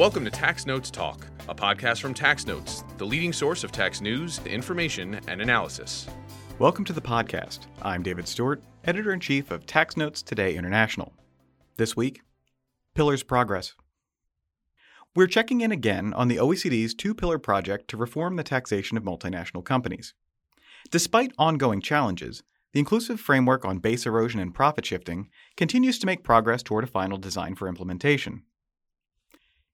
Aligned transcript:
Welcome 0.00 0.24
to 0.24 0.30
Tax 0.30 0.64
Notes 0.64 0.90
Talk, 0.90 1.26
a 1.46 1.54
podcast 1.54 2.00
from 2.00 2.14
Tax 2.14 2.46
Notes, 2.46 2.84
the 2.96 3.04
leading 3.04 3.34
source 3.34 3.64
of 3.64 3.70
tax 3.70 4.00
news, 4.00 4.40
information, 4.46 5.20
and 5.28 5.42
analysis. 5.42 6.06
Welcome 6.58 6.86
to 6.86 6.94
the 6.94 7.02
podcast. 7.02 7.66
I'm 7.82 8.02
David 8.02 8.26
Stewart, 8.26 8.62
editor 8.84 9.12
in 9.12 9.20
chief 9.20 9.50
of 9.50 9.66
Tax 9.66 9.98
Notes 9.98 10.22
Today 10.22 10.56
International. 10.56 11.12
This 11.76 11.98
week, 11.98 12.22
Pillars 12.94 13.22
Progress. 13.22 13.74
We're 15.14 15.26
checking 15.26 15.60
in 15.60 15.70
again 15.70 16.14
on 16.14 16.28
the 16.28 16.38
OECD's 16.38 16.94
two 16.94 17.14
pillar 17.14 17.38
project 17.38 17.88
to 17.88 17.98
reform 17.98 18.36
the 18.36 18.42
taxation 18.42 18.96
of 18.96 19.02
multinational 19.02 19.62
companies. 19.62 20.14
Despite 20.90 21.34
ongoing 21.36 21.82
challenges, 21.82 22.42
the 22.72 22.78
inclusive 22.78 23.20
framework 23.20 23.66
on 23.66 23.80
base 23.80 24.06
erosion 24.06 24.40
and 24.40 24.54
profit 24.54 24.86
shifting 24.86 25.28
continues 25.58 25.98
to 25.98 26.06
make 26.06 26.24
progress 26.24 26.62
toward 26.62 26.84
a 26.84 26.86
final 26.86 27.18
design 27.18 27.54
for 27.54 27.68
implementation. 27.68 28.44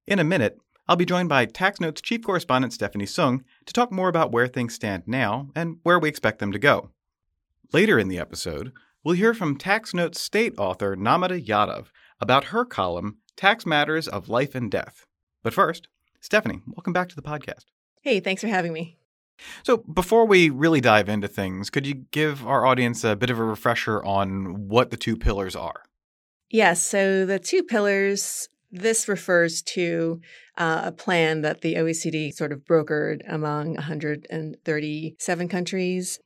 In 0.06 0.20
a 0.20 0.24
minute, 0.24 0.60
I'll 0.86 0.94
be 0.94 1.04
joined 1.04 1.28
by 1.28 1.46
Tax 1.46 1.80
Notes 1.80 2.00
chief 2.00 2.22
correspondent 2.22 2.72
Stephanie 2.72 3.06
Soong 3.06 3.40
to 3.64 3.72
talk 3.72 3.90
more 3.90 4.08
about 4.08 4.30
where 4.30 4.46
things 4.46 4.72
stand 4.72 5.02
now 5.04 5.50
and 5.56 5.78
where 5.82 5.98
we 5.98 6.08
expect 6.08 6.38
them 6.38 6.52
to 6.52 6.60
go. 6.60 6.90
Later 7.72 7.98
in 7.98 8.06
the 8.06 8.20
episode, 8.20 8.72
we'll 9.02 9.16
hear 9.16 9.34
from 9.34 9.56
Tax 9.56 9.92
Notes 9.92 10.20
state 10.20 10.56
author 10.58 10.94
Namita 10.94 11.44
Yadav 11.44 11.86
about 12.20 12.44
her 12.44 12.64
column, 12.64 13.16
Tax 13.36 13.66
Matters 13.66 14.06
of 14.06 14.28
Life 14.28 14.54
and 14.54 14.70
Death. 14.70 15.06
But 15.42 15.52
first, 15.52 15.88
Stephanie, 16.20 16.60
welcome 16.68 16.92
back 16.92 17.08
to 17.08 17.16
the 17.16 17.22
podcast. 17.22 17.64
Hey, 18.00 18.20
thanks 18.20 18.42
for 18.42 18.48
having 18.48 18.72
me. 18.72 18.98
So, 19.64 19.78
before 19.78 20.24
we 20.24 20.50
really 20.50 20.80
dive 20.80 21.08
into 21.08 21.26
things, 21.26 21.68
could 21.68 21.84
you 21.84 22.06
give 22.12 22.46
our 22.46 22.64
audience 22.64 23.02
a 23.02 23.16
bit 23.16 23.30
of 23.30 23.40
a 23.40 23.44
refresher 23.44 24.04
on 24.04 24.68
what 24.68 24.92
the 24.92 24.96
two 24.96 25.16
pillars 25.16 25.56
are? 25.56 25.82
Yes. 26.48 26.80
So, 26.80 27.26
the 27.26 27.40
two 27.40 27.64
pillars 27.64 28.48
this 28.70 29.08
refers 29.08 29.62
to 29.62 30.20
uh, 30.56 30.82
a 30.84 30.92
plan 30.92 31.42
that 31.42 31.60
the 31.60 31.74
OECD 31.74 32.32
sort 32.32 32.52
of 32.52 32.64
brokered 32.64 33.20
among 33.28 33.74
137 33.74 35.48
countries. 35.48 36.18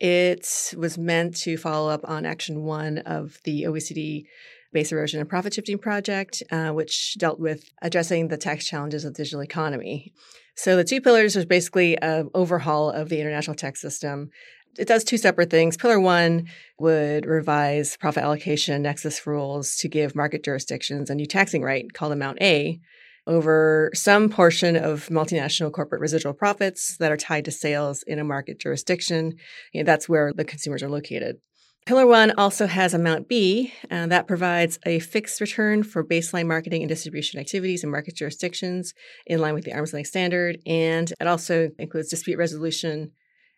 It 0.00 0.74
was 0.76 0.96
meant 0.96 1.36
to 1.38 1.56
follow 1.56 1.90
up 1.90 2.02
on 2.04 2.24
Action 2.24 2.62
1 2.62 2.98
of 2.98 3.38
the 3.44 3.64
OECD 3.64 4.24
Base 4.72 4.92
Erosion 4.92 5.20
and 5.20 5.28
Profit 5.28 5.54
Shifting 5.54 5.78
Project, 5.78 6.42
uh, 6.50 6.70
which 6.70 7.16
dealt 7.18 7.40
with 7.40 7.64
addressing 7.80 8.28
the 8.28 8.36
tax 8.36 8.66
challenges 8.66 9.04
of 9.04 9.14
the 9.14 9.22
digital 9.22 9.42
economy. 9.42 10.12
So 10.56 10.76
the 10.76 10.84
two 10.84 11.00
pillars 11.00 11.36
was 11.36 11.46
basically 11.46 11.96
an 11.98 12.30
overhaul 12.34 12.90
of 12.90 13.08
the 13.08 13.20
international 13.20 13.54
tax 13.54 13.80
system 13.80 14.30
it 14.78 14.88
does 14.88 15.04
two 15.04 15.18
separate 15.18 15.50
things. 15.50 15.76
Pillar 15.76 16.00
one 16.00 16.46
would 16.78 17.26
revise 17.26 17.96
profit 17.96 18.22
allocation 18.22 18.82
nexus 18.82 19.26
rules 19.26 19.76
to 19.76 19.88
give 19.88 20.14
market 20.14 20.44
jurisdictions 20.44 21.10
a 21.10 21.14
new 21.14 21.26
taxing 21.26 21.62
right 21.62 21.92
called 21.92 22.12
Amount 22.12 22.40
A 22.40 22.78
over 23.26 23.90
some 23.94 24.30
portion 24.30 24.74
of 24.74 25.08
multinational 25.08 25.70
corporate 25.70 26.00
residual 26.00 26.32
profits 26.32 26.96
that 26.96 27.12
are 27.12 27.16
tied 27.16 27.44
to 27.44 27.50
sales 27.50 28.02
in 28.06 28.18
a 28.18 28.24
market 28.24 28.58
jurisdiction. 28.58 29.34
You 29.72 29.82
know, 29.82 29.86
that's 29.86 30.08
where 30.08 30.32
the 30.32 30.44
consumers 30.44 30.82
are 30.82 30.88
located. 30.88 31.36
Pillar 31.84 32.06
one 32.06 32.32
also 32.32 32.66
has 32.66 32.92
Amount 32.92 33.28
B 33.28 33.72
uh, 33.90 34.06
that 34.08 34.26
provides 34.26 34.78
a 34.84 34.98
fixed 34.98 35.40
return 35.40 35.82
for 35.82 36.04
baseline 36.04 36.46
marketing 36.46 36.82
and 36.82 36.88
distribution 36.88 37.40
activities 37.40 37.82
in 37.82 37.90
market 37.90 38.14
jurisdictions 38.14 38.92
in 39.26 39.40
line 39.40 39.54
with 39.54 39.64
the 39.64 39.72
arm's 39.72 39.94
length 39.94 40.08
standard. 40.08 40.58
And 40.66 41.10
it 41.18 41.26
also 41.26 41.70
includes 41.78 42.10
dispute 42.10 42.36
resolution 42.36 43.12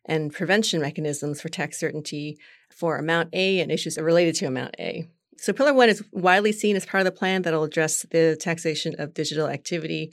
and 0.05 0.33
prevention 0.33 0.81
mechanisms 0.81 1.41
for 1.41 1.49
tax 1.49 1.79
certainty 1.79 2.39
for 2.71 2.97
Amount 2.97 3.31
A 3.33 3.61
and 3.61 3.71
issues 3.71 3.99
related 3.99 4.35
to 4.37 4.47
Amount 4.47 4.77
A. 4.79 5.09
So, 5.37 5.53
Pillar 5.53 5.73
One 5.73 5.89
is 5.89 6.03
widely 6.13 6.53
seen 6.53 6.77
as 6.77 6.85
part 6.85 7.01
of 7.01 7.07
the 7.07 7.19
plan 7.19 7.43
that 7.43 7.55
will 7.55 7.65
address 7.65 8.05
the 8.11 8.37
taxation 8.39 8.95
of 8.99 9.15
digital 9.15 9.49
activity. 9.49 10.13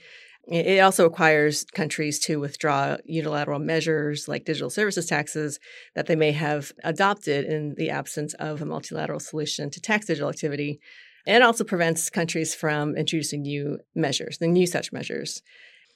It 0.49 0.79
also 0.79 1.03
requires 1.03 1.65
countries 1.65 2.19
to 2.19 2.39
withdraw 2.39 2.95
unilateral 3.03 3.59
measures 3.59 4.29
like 4.29 4.45
digital 4.45 4.69
services 4.69 5.05
taxes 5.05 5.59
that 5.93 6.07
they 6.07 6.15
may 6.15 6.31
have 6.31 6.71
adopted 6.85 7.43
in 7.43 7.75
the 7.75 7.89
absence 7.89 8.33
of 8.35 8.61
a 8.61 8.65
multilateral 8.65 9.19
solution 9.19 9.69
to 9.71 9.81
tax 9.81 10.05
digital 10.05 10.29
activity. 10.29 10.79
It 11.25 11.41
also 11.41 11.65
prevents 11.65 12.09
countries 12.09 12.55
from 12.55 12.95
introducing 12.95 13.41
new 13.41 13.79
measures, 13.93 14.37
the 14.37 14.47
new 14.47 14.65
such 14.65 14.93
measures. 14.93 15.41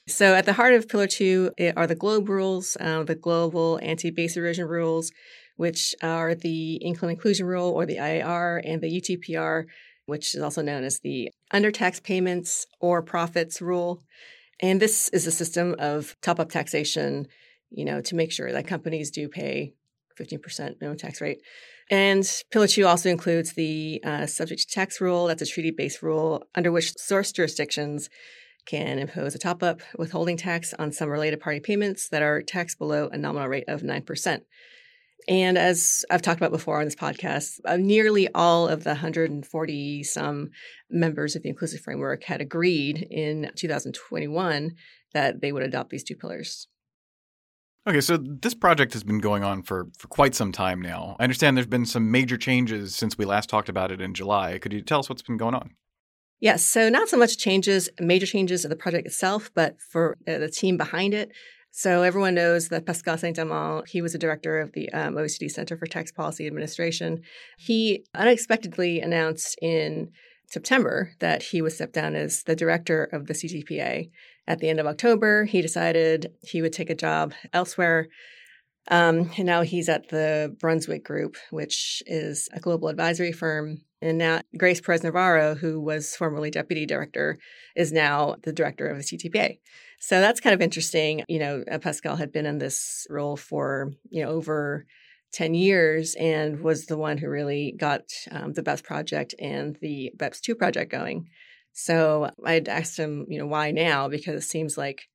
So, 0.08 0.34
at 0.34 0.46
the 0.46 0.54
heart 0.54 0.74
of 0.74 0.88
Pillar 0.88 1.06
Two 1.06 1.52
are 1.76 1.86
the 1.86 1.94
GLOBE 1.94 2.28
rules, 2.28 2.76
uh, 2.80 3.04
the 3.04 3.14
Global 3.14 3.78
Anti 3.82 4.10
Base 4.10 4.36
Erosion 4.36 4.66
rules, 4.66 5.12
which 5.56 5.94
are 6.02 6.34
the 6.34 6.74
Income 6.76 7.10
Inclusion 7.10 7.46
Rule 7.46 7.68
or 7.68 7.86
the 7.86 7.98
IIR, 7.98 8.62
and 8.64 8.82
the 8.82 9.00
UTPR, 9.00 9.66
which 10.06 10.34
is 10.34 10.42
also 10.42 10.60
known 10.60 10.82
as 10.82 10.98
the 10.98 11.30
Undertax 11.54 12.02
Payments 12.02 12.66
or 12.80 13.00
Profits 13.00 13.62
Rule. 13.62 14.02
And 14.58 14.80
this 14.80 15.08
is 15.10 15.28
a 15.28 15.32
system 15.32 15.76
of 15.78 16.16
top 16.20 16.40
up 16.40 16.50
taxation, 16.50 17.28
you 17.70 17.84
know, 17.84 18.00
to 18.00 18.16
make 18.16 18.32
sure 18.32 18.50
that 18.50 18.66
companies 18.66 19.12
do 19.12 19.28
pay 19.28 19.72
15% 20.18 20.80
minimum 20.80 20.98
tax 20.98 21.20
rate. 21.20 21.42
And 21.90 22.28
Pillar 22.50 22.66
2 22.66 22.86
also 22.86 23.08
includes 23.08 23.52
the 23.52 24.02
uh, 24.04 24.26
subject 24.26 24.62
to 24.62 24.66
tax 24.66 25.00
rule. 25.00 25.28
That's 25.28 25.42
a 25.42 25.46
treaty 25.46 25.70
based 25.70 26.02
rule 26.02 26.44
under 26.56 26.72
which 26.72 26.98
source 26.98 27.30
jurisdictions 27.30 28.10
can 28.66 28.98
impose 28.98 29.34
a 29.34 29.38
top 29.38 29.62
up 29.62 29.80
withholding 29.98 30.36
tax 30.36 30.72
on 30.74 30.92
some 30.92 31.08
related 31.08 31.40
party 31.40 31.60
payments 31.60 32.08
that 32.08 32.22
are 32.22 32.42
taxed 32.42 32.78
below 32.78 33.08
a 33.08 33.18
nominal 33.18 33.48
rate 33.48 33.64
of 33.68 33.82
9%. 33.82 34.42
And 35.28 35.56
as 35.56 36.04
I've 36.10 36.22
talked 36.22 36.40
about 36.40 36.50
before 36.50 36.80
on 36.80 36.84
this 36.84 36.96
podcast, 36.96 37.60
uh, 37.64 37.76
nearly 37.76 38.28
all 38.34 38.66
of 38.66 38.82
the 38.82 38.90
140 38.90 40.02
some 40.02 40.50
members 40.90 41.36
of 41.36 41.42
the 41.42 41.48
inclusive 41.48 41.80
framework 41.80 42.24
had 42.24 42.40
agreed 42.40 43.06
in 43.10 43.50
2021 43.54 44.74
that 45.14 45.40
they 45.40 45.52
would 45.52 45.62
adopt 45.62 45.90
these 45.90 46.02
two 46.02 46.16
pillars. 46.16 46.66
Okay, 47.86 48.00
so 48.00 48.16
this 48.16 48.54
project 48.54 48.92
has 48.92 49.02
been 49.02 49.18
going 49.18 49.42
on 49.42 49.62
for, 49.62 49.88
for 49.98 50.06
quite 50.06 50.36
some 50.36 50.52
time 50.52 50.80
now. 50.80 51.16
I 51.18 51.24
understand 51.24 51.56
there's 51.56 51.66
been 51.66 51.86
some 51.86 52.12
major 52.12 52.36
changes 52.36 52.94
since 52.94 53.18
we 53.18 53.24
last 53.24 53.48
talked 53.48 53.68
about 53.68 53.90
it 53.90 54.00
in 54.00 54.14
July. 54.14 54.58
Could 54.58 54.72
you 54.72 54.82
tell 54.82 55.00
us 55.00 55.08
what's 55.08 55.22
been 55.22 55.36
going 55.36 55.54
on? 55.54 55.70
Yes, 56.42 56.64
so 56.64 56.88
not 56.88 57.08
so 57.08 57.16
much 57.16 57.38
changes, 57.38 57.88
major 58.00 58.26
changes 58.26 58.64
of 58.64 58.68
the 58.68 58.74
project 58.74 59.06
itself, 59.06 59.52
but 59.54 59.80
for 59.80 60.18
uh, 60.26 60.38
the 60.38 60.50
team 60.50 60.76
behind 60.76 61.14
it. 61.14 61.30
So 61.70 62.02
everyone 62.02 62.34
knows 62.34 62.68
that 62.68 62.84
Pascal 62.84 63.16
Saint-Amans, 63.16 63.86
he 63.86 64.02
was 64.02 64.10
the 64.10 64.18
director 64.18 64.58
of 64.58 64.72
the 64.72 64.92
um, 64.92 65.14
OECD 65.14 65.48
Center 65.48 65.76
for 65.76 65.86
Tax 65.86 66.10
Policy 66.10 66.48
Administration. 66.48 67.22
He 67.58 68.04
unexpectedly 68.12 68.98
announced 68.98 69.56
in 69.62 70.10
September 70.50 71.12
that 71.20 71.44
he 71.44 71.62
was 71.62 71.76
stepped 71.76 71.92
down 71.92 72.16
as 72.16 72.42
the 72.42 72.56
director 72.56 73.04
of 73.04 73.28
the 73.28 73.34
CTPA. 73.34 74.10
At 74.48 74.58
the 74.58 74.68
end 74.68 74.80
of 74.80 74.86
October, 74.88 75.44
he 75.44 75.62
decided 75.62 76.32
he 76.42 76.60
would 76.60 76.72
take 76.72 76.90
a 76.90 76.96
job 76.96 77.34
elsewhere. 77.52 78.08
Um, 78.88 79.30
and 79.36 79.46
now 79.46 79.62
he's 79.62 79.88
at 79.88 80.08
the 80.08 80.56
Brunswick 80.58 81.04
Group, 81.04 81.36
which 81.50 82.02
is 82.04 82.48
a 82.52 82.58
global 82.58 82.88
advisory 82.88 83.30
firm 83.30 83.82
and 84.02 84.18
now 84.18 84.40
Grace 84.58 84.80
Perez 84.80 85.02
Navarro, 85.02 85.54
who 85.54 85.80
was 85.80 86.16
formerly 86.16 86.50
deputy 86.50 86.84
director, 86.84 87.38
is 87.76 87.92
now 87.92 88.36
the 88.42 88.52
director 88.52 88.88
of 88.88 88.98
the 88.98 89.04
CTPA. 89.04 89.58
So 90.00 90.20
that's 90.20 90.40
kind 90.40 90.54
of 90.54 90.60
interesting. 90.60 91.22
You 91.28 91.38
know, 91.38 91.64
uh, 91.70 91.78
Pascal 91.78 92.16
had 92.16 92.32
been 92.32 92.44
in 92.44 92.58
this 92.58 93.06
role 93.08 93.36
for, 93.36 93.92
you 94.10 94.24
know, 94.24 94.30
over 94.30 94.84
10 95.32 95.54
years 95.54 96.14
and 96.16 96.60
was 96.60 96.86
the 96.86 96.98
one 96.98 97.16
who 97.16 97.28
really 97.28 97.74
got 97.78 98.02
um, 98.30 98.52
the 98.52 98.62
BEPS 98.62 98.82
project 98.82 99.34
and 99.38 99.78
the 99.80 100.12
BEPS 100.16 100.40
2 100.40 100.54
project 100.56 100.90
going. 100.90 101.28
So 101.72 102.30
I'd 102.44 102.68
asked 102.68 102.98
him, 102.98 103.26
you 103.28 103.38
know, 103.38 103.46
why 103.46 103.70
now? 103.70 104.08
Because 104.08 104.44
it 104.44 104.46
seems 104.46 104.76
like 104.76 105.08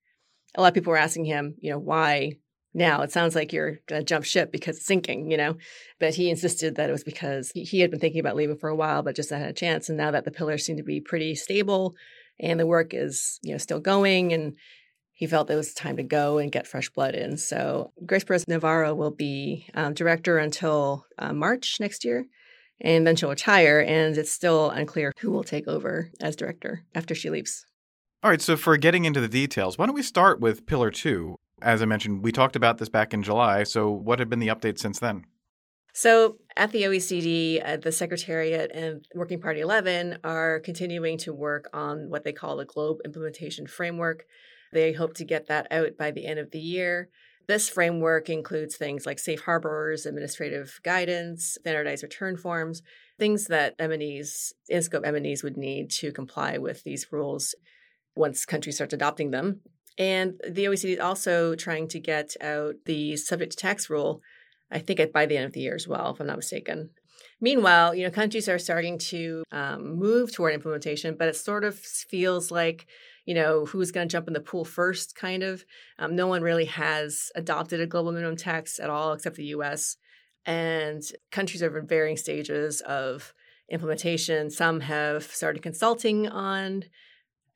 a 0.56 0.62
lot 0.62 0.70
of 0.70 0.74
people 0.74 0.92
were 0.92 0.98
asking 0.98 1.26
him, 1.26 1.56
you 1.60 1.72
know, 1.72 1.78
why 1.78 2.34
now. 2.74 3.02
It 3.02 3.12
sounds 3.12 3.36
like 3.36 3.54
you're 3.54 3.80
going 3.88 4.02
to 4.02 4.06
jump 4.06 4.26
ship 4.26 4.52
because 4.52 4.78
it's 4.78 4.86
sinking, 4.86 5.32
you 5.32 5.38
know. 5.38 5.58
But 6.00 6.16
he 6.16 6.30
insisted 6.30 6.76
that 6.76 6.90
it 6.90 6.94
was 6.94 7.04
because 7.04 7.52
he, 7.54 7.64
he 7.64 7.80
had 7.80 7.92
been 7.92 8.00
thinking 8.00 8.20
about 8.20 8.36
leaving 8.36 8.58
for 8.58 8.70
a 8.70 8.76
while, 8.76 9.02
but 9.02 9.16
just 9.16 9.30
hadn't 9.30 9.46
had 9.46 9.52
a 9.52 9.60
chance. 9.60 9.90
And 9.90 9.98
now 9.98 10.12
that 10.12 10.26
the 10.26 10.32
pillars 10.32 10.66
seem 10.66 10.78
to 10.78 10.84
be 10.84 11.02
pretty 11.02 11.36
stable 11.36 11.96
and 12.40 12.60
the 12.60 12.68
work 12.68 12.94
is, 12.94 13.40
you 13.42 13.52
know, 13.52 13.58
still 13.58 13.80
going 13.80 14.34
and 14.34 14.56
he 15.18 15.26
felt 15.26 15.50
it 15.50 15.56
was 15.56 15.74
time 15.74 15.98
to 15.98 16.04
go 16.04 16.38
and 16.38 16.52
get 16.52 16.68
fresh 16.68 16.90
blood 16.90 17.16
in. 17.16 17.38
So 17.38 17.92
Grace 18.06 18.24
Perez 18.24 18.48
Navarro 18.48 18.94
will 18.94 19.10
be 19.10 19.68
um, 19.74 19.96
director 19.96 20.38
until 20.38 21.08
uh, 21.18 21.34
March 21.34 21.78
next 21.80 22.06
year, 22.06 22.28
and 22.80 23.08
then 23.08 23.16
she'll 23.16 23.32
retire. 23.32 23.80
And 23.80 24.16
it's 24.16 24.32
still 24.32 24.70
unclear 24.70 25.12
who 25.20 25.32
will 25.32 25.44
take 25.44 25.68
over 25.68 26.12
as 26.22 26.36
director 26.36 26.84
after 26.94 27.16
she 27.16 27.32
leaves. 27.32 27.66
All 28.22 28.30
right, 28.30 28.42
so 28.42 28.56
for 28.56 28.78
getting 28.78 29.06
into 29.06 29.20
the 29.20 29.28
details, 29.28 29.80
why 29.80 29.88
don't 29.88 29.96
we 29.96 30.04
start 30.04 30.40
with 30.40 30.68
Pillar 30.68 30.92
2? 30.92 31.36
As 31.62 31.82
I 31.82 31.86
mentioned, 31.86 32.24
we 32.24 32.32
talked 32.32 32.56
about 32.56 32.78
this 32.78 32.90
back 32.90 33.14
in 33.14 33.24
July. 33.24 33.64
So, 33.64 33.90
what 33.90 34.20
have 34.20 34.30
been 34.30 34.40
the 34.40 34.48
updates 34.48 34.80
since 34.80 35.00
then? 35.00 35.26
So, 35.94 36.38
at 36.56 36.72
the 36.72 36.84
OECD, 36.84 37.62
uh, 37.66 37.78
the 37.78 37.92
Secretariat 37.92 38.72
and 38.72 39.04
Working 39.16 39.42
Party 39.42 39.62
11 39.62 40.20
are 40.24 40.60
continuing 40.60 41.18
to 41.20 41.34
work 41.34 41.70
on 41.74 42.10
what 42.10 42.24
they 42.24 42.34
call 42.34 42.58
the 42.58 42.66
Globe 42.66 43.00
Implementation 43.04 43.66
Framework. 43.66 44.26
They 44.72 44.94
hope 44.94 45.16
to 45.16 45.26
get 45.26 45.48
that 45.48 45.66
out 45.72 45.98
by 45.98 46.12
the 46.12 46.28
end 46.28 46.40
of 46.40 46.52
the 46.52 46.60
year. 46.60 47.10
This 47.48 47.70
framework 47.70 48.30
includes 48.30 48.76
things 48.76 49.06
like 49.06 49.18
safe 49.18 49.42
harbors, 49.42 50.06
administrative 50.06 50.80
guidance, 50.84 51.58
standardized 51.60 52.04
return 52.04 52.36
forms, 52.36 52.82
things 53.18 53.46
that 53.46 53.78
MNEs, 53.80 54.52
in 54.68 54.84
scope 54.84 55.06
MNEs 55.06 55.44
would 55.44 55.56
need 55.56 55.90
to 55.92 56.12
comply 56.12 56.58
with 56.58 56.84
these 56.84 57.08
rules 57.12 57.56
once 58.16 58.46
countries 58.46 58.76
start 58.76 58.94
adopting 58.94 59.32
them. 59.32 59.62
And 59.98 60.40
the 60.48 60.66
OECD 60.66 60.94
is 60.94 61.00
also 61.00 61.56
trying 61.56 61.88
to 61.90 62.00
get 62.00 62.36
out 62.42 62.76
the 62.86 63.18
subject 63.18 63.54
to 63.54 63.58
tax 63.58 63.90
rule, 63.90 64.22
I 64.72 64.80
think 64.80 65.00
by 65.12 65.26
the 65.26 65.38
end 65.38 65.46
of 65.46 65.54
the 65.54 65.62
year 65.62 65.76
as 65.76 65.88
well, 65.88 66.12
if 66.12 66.20
I'm 66.20 66.28
not 66.28 66.38
mistaken. 66.38 66.92
Meanwhile, 67.40 67.96
you 67.96 68.04
know, 68.04 68.12
countries 68.12 68.50
are 68.50 68.60
starting 68.60 68.98
to 68.98 69.44
um, 69.52 69.98
move 69.98 70.34
toward 70.34 70.54
implementation, 70.54 71.16
but 71.18 71.28
it 71.28 71.36
sort 71.36 71.64
of 71.64 71.78
feels 71.78 72.52
like, 72.52 72.88
you 73.26 73.36
know, 73.36 73.66
who's 73.66 73.92
going 73.92 74.08
to 74.08 74.12
jump 74.12 74.28
in 74.28 74.34
the 74.34 74.40
pool 74.40 74.66
first, 74.66 75.16
kind 75.16 75.44
of. 75.44 75.64
Um, 76.00 76.16
no 76.16 76.28
one 76.28 76.42
really 76.42 76.66
has 76.66 77.32
adopted 77.36 77.80
a 77.80 77.88
global 77.88 78.12
minimum 78.12 78.38
tax 78.38 78.80
at 78.80 78.90
all, 78.90 79.14
except 79.14 79.36
the 79.36 79.46
U.S. 79.46 79.98
And 80.46 81.04
countries 81.32 81.62
are 81.62 81.78
in 81.78 81.88
varying 81.88 82.18
stages 82.18 82.82
of 82.82 83.34
implementation. 83.70 84.50
Some 84.50 84.80
have 84.80 85.24
started 85.24 85.62
consulting 85.62 86.28
on 86.28 86.86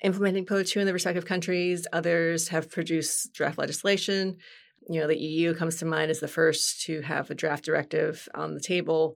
implementing 0.04 0.46
Pillar 0.46 0.64
2 0.64 0.80
in 0.80 0.88
the 0.88 0.94
respective 0.94 1.26
countries. 1.26 1.88
Others 1.94 2.50
have 2.50 2.72
produced 2.72 3.34
draft 3.34 3.58
legislation. 3.58 4.38
You 4.90 5.02
know, 5.02 5.08
the 5.08 5.18
EU 5.18 5.54
comes 5.54 5.78
to 5.78 5.86
mind 5.86 6.10
as 6.10 6.20
the 6.20 6.28
first 6.28 6.82
to 6.86 7.02
have 7.02 7.30
a 7.30 7.36
draft 7.36 7.64
directive 7.64 8.28
on 8.34 8.54
the 8.54 8.60
table. 8.60 9.16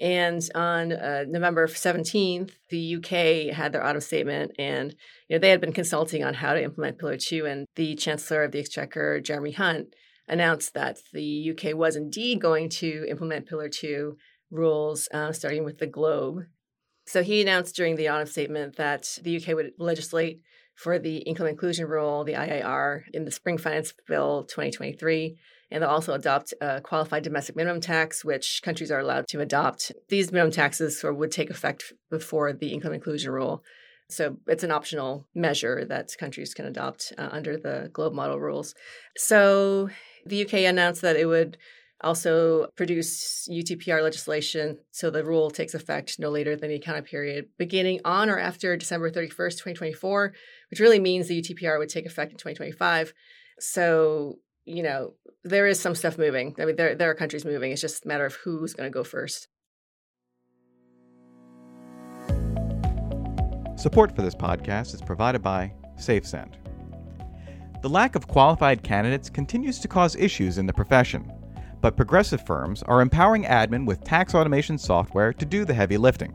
And 0.00 0.42
on 0.54 0.92
uh, 0.92 1.24
November 1.28 1.66
17th, 1.68 2.50
the 2.70 2.96
UK 2.96 3.54
had 3.54 3.72
their 3.72 3.84
autumn 3.84 4.00
statement, 4.00 4.50
and 4.58 4.94
you 5.28 5.36
know 5.36 5.38
they 5.38 5.50
had 5.50 5.60
been 5.60 5.72
consulting 5.72 6.24
on 6.24 6.34
how 6.34 6.52
to 6.54 6.62
implement 6.62 6.98
Pillar 6.98 7.16
2. 7.16 7.46
And 7.46 7.66
the 7.76 7.94
Chancellor 7.94 8.42
of 8.42 8.52
the 8.52 8.58
Exchequer, 8.58 9.20
Jeremy 9.20 9.52
Hunt, 9.52 9.94
announced 10.26 10.74
that 10.74 10.98
the 11.12 11.52
UK 11.52 11.76
was 11.76 11.94
indeed 11.94 12.40
going 12.40 12.70
to 12.70 13.06
implement 13.08 13.46
Pillar 13.46 13.68
2 13.68 14.16
rules, 14.50 15.08
uh, 15.12 15.32
starting 15.32 15.64
with 15.64 15.78
the 15.78 15.86
Globe. 15.86 16.46
So 17.06 17.22
he 17.22 17.42
announced 17.42 17.76
during 17.76 17.96
the 17.96 18.08
autumn 18.08 18.26
statement 18.26 18.76
that 18.76 19.18
the 19.22 19.36
UK 19.36 19.54
would 19.54 19.72
legislate 19.78 20.40
for 20.74 20.98
the 20.98 21.18
income 21.18 21.46
inclusion 21.46 21.86
rule, 21.86 22.24
the 22.24 22.32
IIR, 22.32 23.04
in 23.12 23.24
the 23.24 23.30
Spring 23.30 23.58
Finance 23.58 23.92
Bill 24.08 24.44
2023 24.44 25.36
and 25.74 25.82
they'll 25.82 25.90
also 25.90 26.12
adopt 26.12 26.54
a 26.60 26.80
qualified 26.80 27.24
domestic 27.24 27.56
minimum 27.56 27.80
tax, 27.80 28.24
which 28.24 28.62
countries 28.62 28.92
are 28.92 29.00
allowed 29.00 29.26
to 29.26 29.40
adopt. 29.40 29.90
These 30.08 30.30
minimum 30.30 30.52
taxes 30.52 31.02
would 31.02 31.32
take 31.32 31.50
effect 31.50 31.92
before 32.10 32.52
the 32.52 32.68
income 32.68 32.92
inclusion 32.92 33.32
rule. 33.32 33.64
So 34.08 34.36
it's 34.46 34.62
an 34.62 34.70
optional 34.70 35.26
measure 35.34 35.84
that 35.86 36.16
countries 36.16 36.54
can 36.54 36.66
adopt 36.66 37.12
uh, 37.18 37.28
under 37.32 37.56
the 37.56 37.90
Globe 37.92 38.12
model 38.12 38.38
rules. 38.38 38.74
So 39.16 39.88
the 40.24 40.44
UK 40.44 40.54
announced 40.60 41.02
that 41.02 41.16
it 41.16 41.26
would 41.26 41.56
also 42.04 42.68
produce 42.76 43.48
UTPR 43.50 44.02
legislation 44.02 44.78
so 44.90 45.10
the 45.10 45.24
rule 45.24 45.50
takes 45.50 45.74
effect 45.74 46.18
no 46.18 46.30
later 46.30 46.54
than 46.56 46.68
the 46.68 46.76
account 46.76 47.04
period 47.06 47.46
beginning 47.58 48.00
on 48.04 48.30
or 48.30 48.38
after 48.38 48.76
December 48.76 49.10
31st, 49.10 49.52
2024, 49.52 50.32
which 50.70 50.80
really 50.80 51.00
means 51.00 51.28
the 51.28 51.40
UTPR 51.40 51.78
would 51.78 51.88
take 51.88 52.06
effect 52.06 52.32
in 52.32 52.38
2025. 52.38 53.12
So 53.58 54.36
you 54.64 54.82
know, 54.82 55.14
there 55.42 55.66
is 55.66 55.78
some 55.78 55.94
stuff 55.94 56.16
moving. 56.16 56.54
I 56.58 56.64
mean, 56.64 56.76
there 56.76 56.94
there 56.94 57.10
are 57.10 57.14
countries 57.14 57.44
moving. 57.44 57.72
It's 57.72 57.80
just 57.80 58.04
a 58.04 58.08
matter 58.08 58.24
of 58.24 58.34
who's 58.34 58.74
going 58.74 58.90
to 58.90 58.94
go 58.94 59.04
first. 59.04 59.48
Support 63.76 64.16
for 64.16 64.22
this 64.22 64.34
podcast 64.34 64.94
is 64.94 65.02
provided 65.02 65.42
by 65.42 65.72
SafeSend. 65.98 66.54
The 67.82 67.90
lack 67.90 68.14
of 68.14 68.26
qualified 68.26 68.82
candidates 68.82 69.28
continues 69.28 69.78
to 69.80 69.88
cause 69.88 70.16
issues 70.16 70.56
in 70.56 70.64
the 70.64 70.72
profession, 70.72 71.30
but 71.84 71.98
progressive 71.98 72.40
firms 72.46 72.82
are 72.84 73.02
empowering 73.02 73.44
admin 73.44 73.84
with 73.84 74.02
tax 74.02 74.34
automation 74.34 74.78
software 74.78 75.34
to 75.34 75.44
do 75.44 75.66
the 75.66 75.74
heavy 75.74 75.98
lifting. 75.98 76.32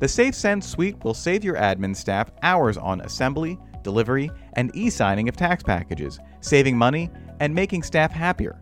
The 0.00 0.06
SafeSend 0.06 0.64
suite 0.64 0.96
will 1.04 1.14
save 1.14 1.44
your 1.44 1.54
admin 1.54 1.94
staff 1.94 2.32
hours 2.42 2.76
on 2.76 3.00
assembly, 3.02 3.56
delivery, 3.84 4.32
and 4.54 4.74
e 4.74 4.90
signing 4.90 5.28
of 5.28 5.36
tax 5.36 5.62
packages, 5.62 6.18
saving 6.40 6.76
money 6.76 7.08
and 7.38 7.54
making 7.54 7.84
staff 7.84 8.10
happier. 8.10 8.60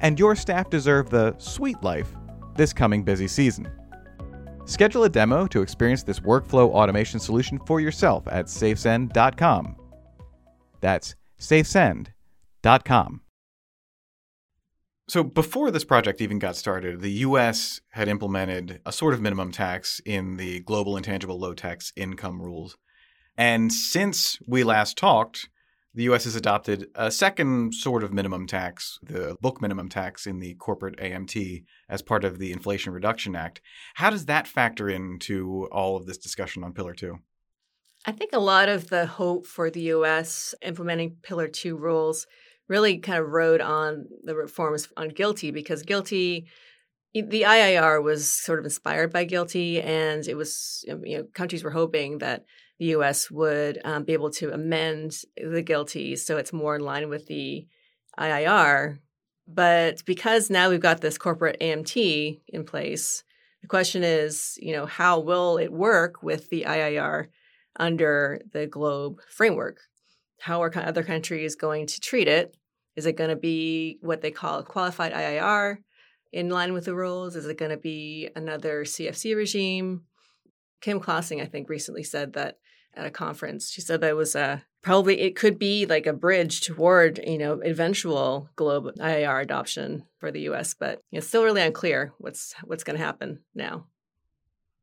And 0.00 0.18
your 0.18 0.34
staff 0.34 0.70
deserve 0.70 1.08
the 1.08 1.36
sweet 1.38 1.80
life 1.84 2.16
this 2.56 2.72
coming 2.72 3.04
busy 3.04 3.28
season. 3.28 3.70
Schedule 4.64 5.04
a 5.04 5.08
demo 5.08 5.46
to 5.46 5.62
experience 5.62 6.02
this 6.02 6.18
workflow 6.18 6.68
automation 6.70 7.20
solution 7.20 7.60
for 7.64 7.80
yourself 7.80 8.26
at 8.26 8.46
safesend.com. 8.46 9.76
That's 10.80 11.14
safesend.com. 11.38 13.20
So, 15.08 15.24
before 15.24 15.70
this 15.70 15.84
project 15.84 16.20
even 16.20 16.38
got 16.38 16.54
started, 16.54 17.00
the 17.00 17.24
US 17.24 17.80
had 17.92 18.08
implemented 18.08 18.82
a 18.84 18.92
sort 18.92 19.14
of 19.14 19.22
minimum 19.22 19.52
tax 19.52 20.02
in 20.04 20.36
the 20.36 20.60
global 20.60 20.98
intangible 20.98 21.38
low 21.38 21.54
tax 21.54 21.94
income 21.96 22.42
rules. 22.42 22.76
And 23.34 23.72
since 23.72 24.38
we 24.46 24.64
last 24.64 24.98
talked, 24.98 25.48
the 25.94 26.02
US 26.10 26.24
has 26.24 26.36
adopted 26.36 26.88
a 26.94 27.10
second 27.10 27.72
sort 27.72 28.04
of 28.04 28.12
minimum 28.12 28.46
tax, 28.46 28.98
the 29.02 29.38
book 29.40 29.62
minimum 29.62 29.88
tax 29.88 30.26
in 30.26 30.40
the 30.40 30.54
corporate 30.56 30.98
AMT 30.98 31.64
as 31.88 32.02
part 32.02 32.22
of 32.22 32.38
the 32.38 32.52
Inflation 32.52 32.92
Reduction 32.92 33.34
Act. 33.34 33.62
How 33.94 34.10
does 34.10 34.26
that 34.26 34.46
factor 34.46 34.90
into 34.90 35.68
all 35.72 35.96
of 35.96 36.04
this 36.04 36.18
discussion 36.18 36.62
on 36.62 36.74
Pillar 36.74 36.92
2? 36.92 37.18
I 38.04 38.12
think 38.12 38.34
a 38.34 38.38
lot 38.38 38.68
of 38.68 38.90
the 38.90 39.06
hope 39.06 39.46
for 39.46 39.70
the 39.70 39.92
US 39.92 40.54
implementing 40.60 41.16
Pillar 41.22 41.48
2 41.48 41.78
rules 41.78 42.26
really 42.68 42.98
kind 42.98 43.18
of 43.18 43.28
rode 43.28 43.60
on 43.60 44.06
the 44.22 44.34
reforms 44.34 44.88
on 44.96 45.10
GILTI 45.10 45.52
because 45.52 45.82
GILTI 45.82 46.46
the 47.14 47.42
IIR 47.42 48.02
was 48.02 48.30
sort 48.30 48.58
of 48.58 48.64
inspired 48.64 49.12
by 49.12 49.24
GILTI 49.24 49.82
and 49.82 50.26
it 50.28 50.36
was 50.36 50.84
you 50.86 51.18
know 51.18 51.24
countries 51.34 51.64
were 51.64 51.70
hoping 51.70 52.18
that 52.18 52.44
the 52.78 52.86
U.S. 52.86 53.30
would 53.30 53.80
um, 53.84 54.04
be 54.04 54.12
able 54.12 54.30
to 54.32 54.52
amend 54.52 55.22
the 55.36 55.62
GILTI 55.62 56.16
so 56.18 56.36
it's 56.36 56.52
more 56.52 56.76
in 56.76 56.82
line 56.82 57.08
with 57.08 57.26
the 57.26 57.66
IIR. 58.18 58.98
But 59.46 60.04
because 60.04 60.50
now 60.50 60.68
we've 60.68 60.80
got 60.80 61.00
this 61.00 61.16
corporate 61.16 61.58
AMT 61.60 62.40
in 62.48 62.64
place, 62.64 63.24
the 63.62 63.68
question 63.68 64.04
is, 64.04 64.58
you 64.60 64.72
know, 64.72 64.84
how 64.86 65.20
will 65.20 65.56
it 65.56 65.72
work 65.72 66.22
with 66.22 66.50
the 66.50 66.64
IIR 66.68 67.28
under 67.78 68.40
the 68.52 68.66
GLOBE 68.66 69.20
framework? 69.30 69.80
How 70.40 70.62
are 70.62 70.72
other 70.76 71.02
countries 71.02 71.56
going 71.56 71.86
to 71.86 72.00
treat 72.00 72.28
it? 72.28 72.56
Is 72.96 73.06
it 73.06 73.16
going 73.16 73.30
to 73.30 73.36
be 73.36 73.98
what 74.00 74.22
they 74.22 74.30
call 74.30 74.58
a 74.58 74.64
qualified 74.64 75.12
IIR 75.12 75.78
in 76.32 76.48
line 76.48 76.72
with 76.72 76.84
the 76.84 76.94
rules? 76.94 77.36
Is 77.36 77.46
it 77.46 77.58
going 77.58 77.70
to 77.70 77.76
be 77.76 78.28
another 78.34 78.84
CFC 78.84 79.36
regime? 79.36 80.02
Kim 80.80 81.00
Clausing, 81.00 81.40
I 81.40 81.46
think, 81.46 81.68
recently 81.68 82.02
said 82.02 82.34
that 82.34 82.58
at 82.94 83.06
a 83.06 83.10
conference. 83.10 83.70
She 83.70 83.80
said 83.80 84.00
that 84.00 84.16
was 84.16 84.34
a 84.34 84.64
probably 84.82 85.20
it 85.20 85.36
could 85.36 85.58
be 85.58 85.86
like 85.86 86.06
a 86.06 86.12
bridge 86.12 86.60
toward 86.60 87.20
you 87.26 87.38
know 87.38 87.60
eventual 87.60 88.48
global 88.56 88.92
IIR 88.92 89.42
adoption 89.42 90.04
for 90.18 90.30
the 90.30 90.42
U.S. 90.42 90.74
But 90.74 91.00
it's 91.12 91.26
still 91.26 91.44
really 91.44 91.62
unclear 91.62 92.12
what's 92.18 92.54
what's 92.64 92.84
going 92.84 92.98
to 92.98 93.04
happen 93.04 93.40
now. 93.54 93.86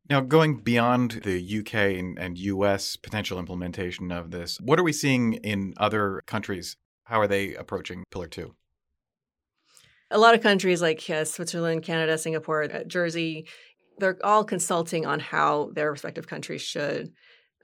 Now, 0.08 0.22
going 0.22 0.58
beyond 0.58 1.22
the 1.24 1.60
UK 1.60 1.74
and, 1.98 2.20
and, 2.20 2.38
US 2.38 2.96
potential 2.96 3.40
implementation 3.40 4.12
of 4.12 4.30
this, 4.30 4.60
what 4.62 4.80
are 4.80 4.84
we 4.84 4.94
seeing 4.94 5.34
in 5.34 5.74
other 5.78 6.22
countries? 6.28 6.78
How 7.06 7.20
are 7.20 7.28
they 7.28 7.56
approaching 7.56 8.04
Pillar 8.12 8.28
2? 8.28 8.54
A 10.12 10.20
lot 10.20 10.36
of 10.36 10.42
countries 10.42 10.82
like 10.82 11.10
uh, 11.10 11.26
Switzerland, 11.26 11.82
Canada, 11.82 12.20
Singapore, 12.20 12.64
uh, 12.64 12.84
Jersey, 12.84 13.48
they're 13.98 14.20
all 14.24 14.44
consulting 14.44 15.08
on 15.08 15.20
how 15.20 15.72
their 15.74 15.92
respective 15.92 16.28
countries 16.28 16.62
should 16.62 17.12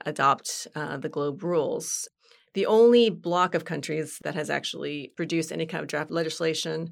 adopt 0.04 0.66
uh, 0.74 0.96
the 0.96 1.08
globe 1.08 1.44
rules. 1.44 2.08
The 2.54 2.66
only 2.66 3.08
block 3.08 3.54
of 3.54 3.64
countries 3.64 4.18
that 4.24 4.34
has 4.34 4.50
actually 4.50 5.12
produced 5.16 5.52
any 5.52 5.66
kind 5.66 5.82
of 5.82 5.88
draft 5.88 6.10
legislation 6.10 6.90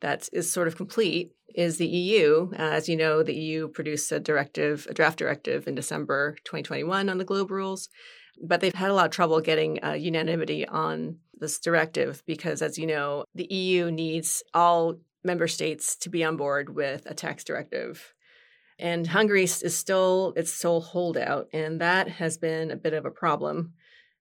that 0.00 0.28
is 0.32 0.52
sort 0.52 0.68
of 0.68 0.76
complete 0.76 1.32
is 1.54 1.78
the 1.78 1.86
EU. 1.86 2.50
Uh, 2.52 2.56
as 2.56 2.88
you 2.88 2.96
know, 2.96 3.22
the 3.22 3.34
EU 3.34 3.68
produced 3.68 4.12
a 4.12 4.20
directive, 4.20 4.86
a 4.90 4.94
draft 4.94 5.18
directive 5.18 5.66
in 5.66 5.74
December 5.74 6.36
2021 6.44 7.08
on 7.08 7.18
the 7.18 7.24
globe 7.24 7.50
rules, 7.50 7.88
but 8.42 8.60
they've 8.60 8.74
had 8.74 8.90
a 8.90 8.94
lot 8.94 9.06
of 9.06 9.12
trouble 9.12 9.40
getting 9.40 9.82
uh, 9.82 9.92
unanimity 9.92 10.66
on 10.66 11.18
this 11.38 11.58
directive 11.58 12.22
because, 12.26 12.62
as 12.62 12.78
you 12.78 12.86
know, 12.86 13.24
the 13.34 13.46
EU 13.52 13.90
needs 13.90 14.42
all 14.52 14.96
member 15.24 15.48
states 15.48 15.96
to 15.96 16.08
be 16.08 16.22
on 16.22 16.36
board 16.36 16.74
with 16.74 17.06
a 17.06 17.14
tax 17.14 17.42
directive 17.42 18.14
and 18.78 19.06
Hungary 19.06 19.44
is 19.44 19.76
still 19.76 20.34
its 20.36 20.52
sole 20.52 20.80
holdout, 20.80 21.48
and 21.52 21.80
that 21.80 22.08
has 22.08 22.36
been 22.36 22.70
a 22.70 22.76
bit 22.76 22.92
of 22.92 23.06
a 23.06 23.10
problem 23.10 23.72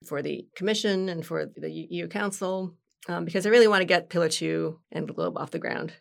for 0.06 0.22
the 0.22 0.48
Commission 0.56 1.10
and 1.10 1.26
for 1.26 1.46
the 1.46 1.72
EU 1.72 2.08
Council 2.08 2.76
um, 3.08 3.26
because 3.26 3.46
I 3.46 3.50
really 3.50 3.68
want 3.68 3.82
to 3.82 3.86
get 3.86 4.10
Pillar 4.10 4.30
2 4.30 4.80
and 4.92 5.08
the 5.08 5.14
Globe 5.14 5.38
off 5.38 5.52
the 5.52 5.60
ground. 5.60 5.94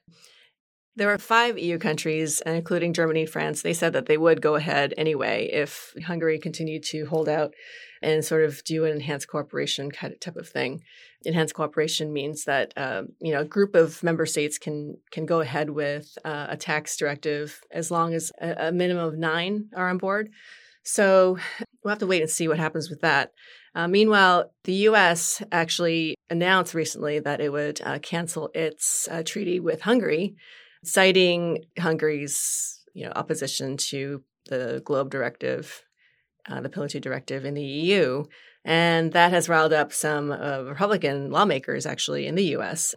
There 0.96 1.12
are 1.12 1.18
five 1.18 1.58
EU 1.58 1.78
countries, 1.78 2.40
including 2.46 2.92
Germany 2.92 3.22
and 3.22 3.30
France. 3.30 3.62
They 3.62 3.72
said 3.72 3.94
that 3.94 4.06
they 4.06 4.16
would 4.16 4.40
go 4.40 4.54
ahead 4.54 4.94
anyway 4.96 5.50
if 5.52 5.92
Hungary 6.06 6.38
continued 6.38 6.84
to 6.84 7.06
hold 7.06 7.28
out 7.28 7.52
and 8.00 8.24
sort 8.24 8.44
of 8.44 8.62
do 8.62 8.84
an 8.84 8.92
enhanced 8.92 9.26
cooperation 9.26 9.90
kind 9.90 10.12
of 10.12 10.20
type 10.20 10.36
of 10.36 10.48
thing. 10.48 10.82
Enhanced 11.24 11.54
cooperation 11.54 12.12
means 12.12 12.44
that 12.44 12.72
uh, 12.76 13.02
you 13.20 13.32
know 13.32 13.40
a 13.40 13.44
group 13.44 13.74
of 13.74 14.02
member 14.04 14.24
states 14.24 14.56
can 14.56 14.96
can 15.10 15.26
go 15.26 15.40
ahead 15.40 15.70
with 15.70 16.16
uh, 16.24 16.46
a 16.50 16.56
tax 16.56 16.96
directive 16.96 17.60
as 17.72 17.90
long 17.90 18.14
as 18.14 18.30
a, 18.40 18.68
a 18.68 18.72
minimum 18.72 19.06
of 19.06 19.18
nine 19.18 19.70
are 19.74 19.88
on 19.88 19.98
board. 19.98 20.30
So 20.84 21.38
we'll 21.82 21.90
have 21.90 21.98
to 22.00 22.06
wait 22.06 22.22
and 22.22 22.30
see 22.30 22.46
what 22.46 22.58
happens 22.58 22.88
with 22.88 23.00
that. 23.00 23.32
Uh, 23.74 23.88
meanwhile, 23.88 24.52
the 24.64 24.74
U.S. 24.88 25.42
actually 25.50 26.14
announced 26.30 26.74
recently 26.74 27.18
that 27.18 27.40
it 27.40 27.52
would 27.52 27.80
uh, 27.82 27.98
cancel 27.98 28.50
its 28.54 29.08
uh, 29.10 29.22
treaty 29.24 29.58
with 29.58 29.82
Hungary, 29.82 30.36
citing 30.84 31.64
Hungary's 31.78 32.80
you 32.94 33.04
know 33.04 33.12
opposition 33.16 33.76
to 33.76 34.22
the 34.48 34.80
Globe 34.84 35.10
Directive, 35.10 35.82
uh, 36.48 36.60
the 36.60 36.68
Pillar 36.68 36.88
Two 36.88 37.00
Directive 37.00 37.44
in 37.44 37.54
the 37.54 37.62
EU, 37.62 38.24
and 38.64 39.12
that 39.12 39.32
has 39.32 39.48
riled 39.48 39.72
up 39.72 39.92
some 39.92 40.30
uh, 40.30 40.62
Republican 40.62 41.30
lawmakers 41.30 41.84
actually 41.84 42.26
in 42.26 42.36
the 42.36 42.44
U.S. 42.56 42.94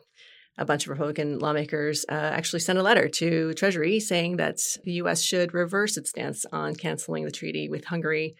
A 0.59 0.65
bunch 0.65 0.85
of 0.85 0.89
Republican 0.89 1.39
lawmakers 1.39 2.05
uh, 2.09 2.13
actually 2.13 2.59
sent 2.59 2.79
a 2.79 2.83
letter 2.83 3.07
to 3.07 3.53
Treasury 3.53 3.99
saying 3.99 4.37
that 4.37 4.59
the 4.83 4.93
U.S. 4.93 5.21
should 5.21 5.53
reverse 5.53 5.97
its 5.97 6.11
stance 6.11 6.45
on 6.51 6.75
canceling 6.75 7.25
the 7.25 7.31
treaty 7.31 7.67
with 7.69 7.85
Hungary 7.85 8.35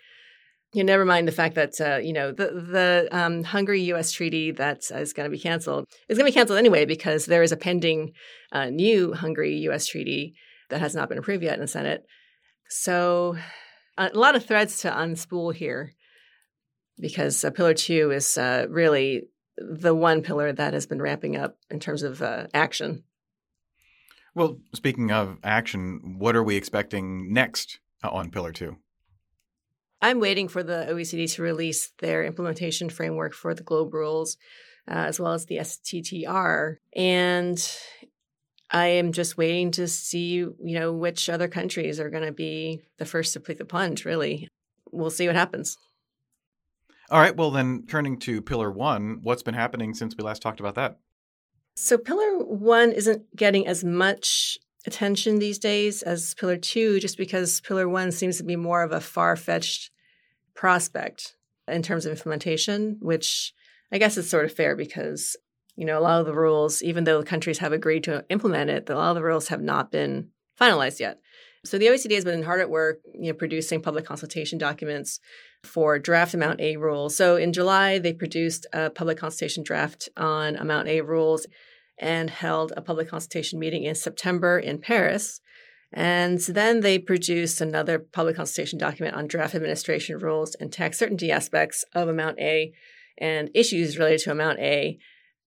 you 0.74 0.84
never 0.84 1.06
mind 1.06 1.28
the 1.28 1.34
fact 1.34 1.56
that 1.56 1.80
uh, 1.80 1.98
you 1.98 2.14
know 2.14 2.32
the 2.32 2.48
the 2.48 3.08
um, 3.12 3.44
Hungary 3.44 3.82
U.S. 3.84 4.12
treaty 4.12 4.52
that 4.52 4.92
is 4.92 5.14
going 5.14 5.30
to 5.30 5.36
be 5.36 5.40
canceled 5.40 5.88
is 6.10 6.18
going 6.18 6.26
to 6.26 6.32
be 6.32 6.38
canceled 6.38 6.60
anyway 6.60 6.86
because 6.86 7.26
there 7.26 7.44
is 7.44 7.52
a 7.52 7.58
pending 7.58 8.14
uh, 8.52 8.70
new 8.70 9.14
Hungary 9.14 9.56
U.S. 9.60 9.88
treaty 9.88 10.36
that 10.70 10.82
has 10.82 10.94
not 10.94 11.10
been 11.10 11.18
approved 11.18 11.44
yet 11.44 11.56
in 11.56 11.62
the 11.62 11.68
Senate. 11.68 12.04
So 12.70 13.38
a 13.98 14.10
lot 14.14 14.36
of 14.36 14.46
threads 14.46 14.82
to 14.82 14.92
unspool 14.92 15.54
here 15.54 15.94
because 17.00 17.44
uh, 17.44 17.52
Pillar 17.52 17.74
Two 17.74 18.12
is 18.12 18.38
uh, 18.38 18.66
really 18.70 19.24
the 19.58 19.96
one 19.96 20.22
pillar 20.22 20.52
that 20.52 20.74
has 20.74 20.86
been 20.86 21.02
ramping 21.02 21.36
up 21.36 21.58
in 21.70 21.80
terms 21.80 22.04
of 22.04 22.22
uh, 22.22 22.48
action. 22.54 23.04
Well, 24.36 24.60
speaking 24.76 25.12
of 25.12 25.38
action, 25.44 26.18
what 26.20 26.36
are 26.36 26.44
we 26.44 26.58
expecting 26.58 27.34
next 27.34 27.80
on 28.04 28.30
Pillar 28.32 28.52
Two? 28.52 28.78
I'm 30.02 30.20
waiting 30.20 30.48
for 30.48 30.64
the 30.64 30.86
OECD 30.90 31.34
to 31.36 31.42
release 31.42 31.92
their 32.00 32.24
implementation 32.24 32.90
framework 32.90 33.34
for 33.34 33.54
the 33.54 33.64
Globe 33.64 33.94
rules, 33.94 34.38
uh, 34.88 34.94
as 34.94 35.20
well 35.20 35.34
as 35.34 35.46
the 35.46 35.58
STTR. 35.58 36.78
And 36.96 37.78
I 38.70 38.88
am 38.88 39.12
just 39.12 39.38
waiting 39.38 39.72
to 39.72 39.88
see, 39.88 40.36
you 40.36 40.56
know, 40.60 40.94
which 40.94 41.30
other 41.30 41.48
countries 41.48 42.00
are 42.00 42.10
going 42.10 42.26
to 42.26 42.32
be 42.32 42.82
the 42.98 43.06
first 43.06 43.34
to 43.34 43.40
take 43.40 43.58
the 43.58 43.66
plunge, 43.66 44.06
really. 44.06 44.50
We'll 44.92 45.10
see 45.10 45.28
what 45.28 45.36
happens. 45.36 45.78
All 47.10 47.20
right. 47.20 47.36
Well, 47.36 47.52
then 47.52 47.86
turning 47.88 48.20
to 48.20 48.42
Pillar 48.42 48.70
One, 48.70 49.20
what's 49.22 49.44
been 49.44 49.54
happening 49.54 49.94
since 49.94 50.16
we 50.18 50.24
last 50.24 50.42
talked 50.42 50.60
about 50.60 50.76
that? 50.76 51.00
So, 51.76 51.98
Pillar 51.98 52.40
One 52.40 52.92
isn't 52.92 53.36
getting 53.36 53.66
as 53.66 53.84
much 53.84 54.58
attention 54.88 55.38
these 55.38 55.60
days 55.60 56.02
as 56.02 56.34
Pillar 56.34 56.58
Two, 56.58 57.00
just 57.00 57.18
because 57.18 57.62
Pillar 57.62 57.88
One 57.88 58.12
seems 58.12 58.38
to 58.38 58.44
be 58.44 58.56
more 58.56 58.82
of 58.82 58.92
a 58.92 59.02
far 59.02 59.36
fetched 59.36 59.92
prospect 60.56 61.36
in 61.68 61.84
terms 61.84 62.06
of 62.06 62.14
implementation, 62.14 62.98
which 63.02 63.54
I 63.92 64.00
guess 64.00 64.18
is 64.18 64.30
sort 64.30 64.46
of 64.46 64.54
fair 64.54 64.76
because 64.76 65.36
you 65.76 65.86
know 65.86 66.00
a 66.00 66.02
lot 66.02 66.22
of 66.22 66.26
the 66.26 66.34
rules, 66.34 66.82
even 66.82 67.04
though 67.04 67.22
countries 67.22 67.60
have 67.60 67.74
agreed 67.74 68.06
to 68.06 68.26
implement 68.30 68.70
it, 68.72 68.90
a 68.90 68.96
lot 68.96 69.10
of 69.10 69.16
the 69.16 69.24
rules 69.24 69.50
have 69.50 69.62
not 69.62 69.92
been 69.92 70.30
finalized 70.60 71.00
yet. 71.00 71.20
So 71.66 71.78
the 71.78 71.88
OECD 71.88 72.16
has 72.16 72.24
been 72.24 72.44
hard 72.44 72.62
at 72.62 72.70
work, 72.70 73.02
you 73.14 73.28
know, 73.28 73.38
producing 73.38 73.82
public 73.82 74.06
consultation 74.06 74.58
documents 74.58 75.20
for 75.64 76.00
draft 76.00 76.34
Amount 76.34 76.62
A 76.62 76.78
rules. 76.78 77.16
So 77.16 77.36
in 77.36 77.52
July, 77.52 78.00
they 78.00 78.14
produced 78.14 78.66
a 78.72 78.90
public 78.90 79.18
consultation 79.18 79.64
draft 79.64 80.08
on 80.16 80.56
Amount 80.56 80.88
A 80.88 81.02
rules 81.02 81.46
and 82.00 82.30
held 82.30 82.74
a 82.76 82.82
public 82.82 83.10
consultation 83.10 83.60
meeting 83.60 83.84
in 83.84 83.96
September 83.96 84.60
in 84.60 84.80
Paris. 84.80 85.42
And 85.94 86.40
then 86.40 86.82
they 86.82 87.00
produced 87.00 87.62
another 87.62 87.98
public 87.98 88.36
consultation 88.36 88.78
document 88.78 89.16
on 89.16 89.28
draft 89.28 89.56
administration 89.56 90.20
rules 90.20 90.56
and 90.56 90.72
tax 90.72 91.00
certainty 91.00 91.32
aspects 91.32 91.86
of 91.94 92.10
Amount 92.10 92.40
A 92.40 92.74
and 93.18 93.50
issues 93.54 93.98
related 93.98 94.22
to 94.22 94.32
Amount 94.32 94.60
A. 94.60 95.00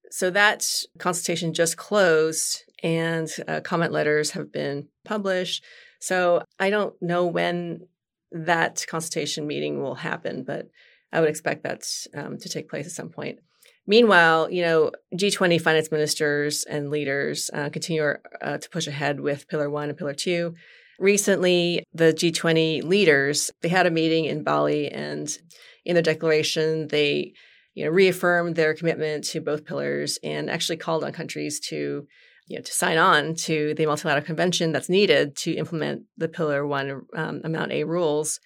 So 0.09 0.29
that 0.31 0.67
consultation 0.97 1.53
just 1.53 1.77
closed 1.77 2.63
and 2.83 3.29
uh, 3.47 3.61
comment 3.61 3.91
letters 3.91 4.31
have 4.31 4.51
been 4.51 4.87
published. 5.05 5.63
So 5.99 6.43
I 6.59 6.69
don't 6.69 6.95
know 7.01 7.27
when 7.27 7.87
that 8.31 8.85
consultation 8.87 9.45
meeting 9.45 9.81
will 9.81 9.95
happen, 9.95 10.43
but 10.43 10.69
I 11.13 11.19
would 11.19 11.29
expect 11.29 11.63
that 11.63 11.83
um, 12.15 12.37
to 12.39 12.49
take 12.49 12.69
place 12.69 12.87
at 12.87 12.91
some 12.93 13.09
point. 13.09 13.39
Meanwhile, 13.87 14.51
you 14.51 14.61
know, 14.61 14.91
G20 15.15 15.59
finance 15.59 15.91
ministers 15.91 16.63
and 16.63 16.89
leaders 16.89 17.49
uh, 17.53 17.69
continue 17.69 18.13
uh, 18.41 18.57
to 18.57 18.69
push 18.69 18.87
ahead 18.87 19.19
with 19.19 19.47
Pillar 19.47 19.69
One 19.69 19.89
and 19.89 19.97
Pillar 19.97 20.13
Two. 20.13 20.53
Recently, 20.99 21.83
the 21.93 22.13
G20 22.13 22.83
leaders 22.83 23.49
they 23.61 23.69
had 23.69 23.87
a 23.87 23.91
meeting 23.91 24.25
in 24.25 24.43
Bali, 24.43 24.89
and 24.89 25.35
in 25.83 25.95
their 25.95 26.03
declaration, 26.03 26.89
they 26.89 27.33
you 27.73 27.85
know 27.85 27.91
reaffirmed 27.91 28.55
their 28.55 28.75
commitment 28.75 29.23
to 29.25 29.41
both 29.41 29.65
pillars 29.65 30.19
and 30.23 30.49
actually 30.49 30.77
called 30.77 31.03
on 31.03 31.11
countries 31.11 31.59
to 31.59 32.07
you 32.47 32.57
know 32.57 32.61
to 32.61 32.71
sign 32.71 32.99
on 32.99 33.33
to 33.33 33.73
the 33.75 33.87
multilateral 33.87 34.25
convention 34.25 34.71
that's 34.71 34.89
needed 34.89 35.35
to 35.37 35.53
implement 35.53 36.03
the 36.17 36.27
Pillar 36.27 36.67
One 36.67 37.03
um, 37.15 37.41
Amount 37.43 37.71
A 37.71 37.83
rules 37.83 38.39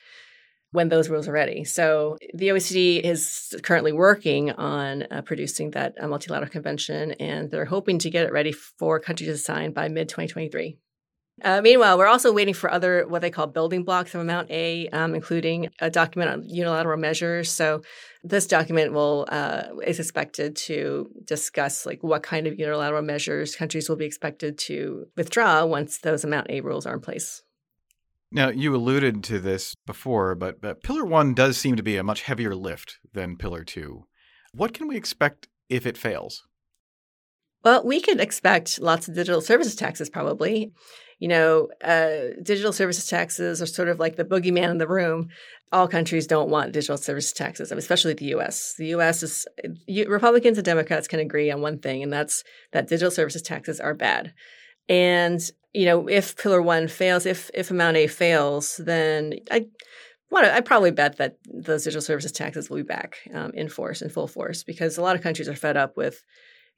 when 0.75 0.89
those 0.89 1.09
rules 1.09 1.27
are 1.27 1.31
ready. 1.31 1.63
So 1.63 2.17
the 2.33 2.49
OECD 2.49 3.01
is 3.01 3.55
currently 3.63 3.93
working 3.93 4.51
on 4.51 5.07
uh, 5.09 5.21
producing 5.21 5.71
that 5.71 5.95
uh, 5.99 6.07
multilateral 6.07 6.51
convention, 6.51 7.13
and 7.13 7.49
they're 7.49 7.65
hoping 7.65 7.97
to 7.99 8.09
get 8.09 8.25
it 8.25 8.33
ready 8.33 8.51
for 8.51 8.99
countries 8.99 9.29
to 9.29 9.37
sign 9.37 9.71
by 9.71 9.87
mid 9.87 10.09
2023. 10.09 10.77
Uh, 11.43 11.61
meanwhile, 11.61 11.97
we're 11.97 12.07
also 12.07 12.31
waiting 12.31 12.53
for 12.53 12.71
other 12.71 13.05
what 13.07 13.21
they 13.21 13.29
call 13.29 13.45
building 13.45 13.83
blocks 13.83 14.15
of 14.15 14.21
Amount 14.21 14.49
A, 14.51 14.87
um, 14.89 15.13
including 15.13 15.69
a 15.79 15.89
document 15.89 16.31
on 16.31 16.47
unilateral 16.47 16.97
measures. 16.97 17.51
So, 17.51 17.81
this 18.23 18.47
document 18.47 18.93
will 18.93 19.25
uh, 19.29 19.63
is 19.85 19.99
expected 19.99 20.55
to 20.55 21.09
discuss 21.25 21.85
like 21.85 22.01
what 22.03 22.23
kind 22.23 22.47
of 22.47 22.57
unilateral 22.57 23.01
measures 23.01 23.55
countries 23.55 23.89
will 23.89 23.97
be 23.97 24.05
expected 24.05 24.57
to 24.59 25.07
withdraw 25.17 25.65
once 25.65 25.97
those 25.97 26.23
Amount 26.23 26.49
A 26.49 26.61
rules 26.61 26.85
are 26.85 26.93
in 26.93 27.01
place. 27.01 27.43
Now, 28.31 28.49
you 28.49 28.75
alluded 28.75 29.23
to 29.25 29.39
this 29.39 29.75
before, 29.85 30.35
but, 30.35 30.61
but 30.61 30.83
Pillar 30.83 31.05
1 31.05 31.33
does 31.33 31.57
seem 31.57 31.75
to 31.75 31.83
be 31.83 31.97
a 31.97 32.03
much 32.03 32.23
heavier 32.23 32.55
lift 32.55 32.97
than 33.13 33.37
Pillar 33.37 33.63
2. 33.63 34.03
What 34.53 34.73
can 34.73 34.87
we 34.87 34.97
expect 34.97 35.47
if 35.69 35.85
it 35.85 35.97
fails? 35.97 36.43
Well, 37.63 37.83
we 37.83 37.99
could 37.99 38.19
expect 38.19 38.79
lots 38.79 39.07
of 39.07 39.15
digital 39.15 39.41
services 39.41 39.75
taxes 39.75 40.09
probably. 40.09 40.71
You 41.17 41.29
know, 41.29 41.69
uh, 41.83 42.35
digital 42.43 42.73
services 42.73 43.07
taxes 43.07 43.61
are 43.61 43.65
sort 43.65 43.87
of 43.87 43.99
like 43.99 44.17
the 44.17 44.25
boogeyman 44.25 44.69
in 44.69 44.77
the 44.77 44.87
room. 44.87 45.29
All 45.71 45.87
countries 45.87 46.27
don't 46.27 46.49
want 46.49 46.73
digital 46.73 46.97
services 46.97 47.33
taxes, 47.33 47.71
especially 47.71 48.13
the 48.13 48.25
U.S. 48.25 48.75
The 48.77 48.87
U.S. 48.87 49.23
is 49.23 49.47
Republicans 50.07 50.57
and 50.57 50.65
Democrats 50.65 51.07
can 51.07 51.19
agree 51.19 51.49
on 51.49 51.61
one 51.61 51.79
thing, 51.79 52.03
and 52.03 52.13
that's 52.13 52.43
that 52.71 52.87
digital 52.87 53.11
services 53.11 53.41
taxes 53.41 53.79
are 53.79 53.93
bad. 53.93 54.33
And 54.89 55.39
you 55.73 55.85
know, 55.85 56.07
if 56.07 56.37
Pillar 56.37 56.61
One 56.61 56.87
fails, 56.87 57.25
if 57.25 57.51
if 57.53 57.71
Amount 57.71 57.97
A 57.97 58.07
fails, 58.07 58.77
then 58.77 59.35
I 59.51 59.67
want 60.31 60.47
I 60.47 60.61
probably 60.61 60.91
bet 60.91 61.17
that 61.17 61.37
those 61.45 61.83
digital 61.83 62.01
services 62.01 62.31
taxes 62.31 62.69
will 62.69 62.77
be 62.77 62.83
back 62.83 63.17
um, 63.33 63.51
in 63.53 63.69
force, 63.69 64.01
in 64.01 64.09
full 64.09 64.27
force, 64.27 64.63
because 64.63 64.97
a 64.97 65.01
lot 65.01 65.15
of 65.15 65.21
countries 65.21 65.49
are 65.49 65.55
fed 65.55 65.77
up 65.77 65.97
with 65.97 66.23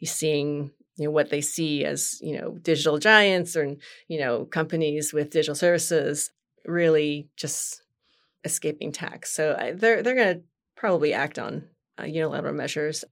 seeing 0.04 0.72
you 0.98 1.06
know 1.06 1.12
what 1.12 1.30
they 1.30 1.42
see 1.42 1.86
as 1.86 2.20
you 2.22 2.38
know 2.38 2.58
digital 2.62 2.98
giants 2.98 3.56
or 3.56 3.76
you 4.08 4.20
know 4.20 4.46
companies 4.46 5.14
with 5.14 5.32
digital 5.32 5.56
services 5.56 6.32
really 6.66 7.30
just 7.36 7.82
escaping 8.44 8.92
tax. 8.92 9.32
So 9.32 9.56
I, 9.60 9.72
they're 9.72 10.04
they're 10.04 10.16
going 10.16 10.38
to 10.38 10.44
probably 10.76 11.14
act 11.14 11.40
on 11.40 11.64
uh, 12.00 12.06
unilateral 12.06 12.54
measures. 12.54 13.04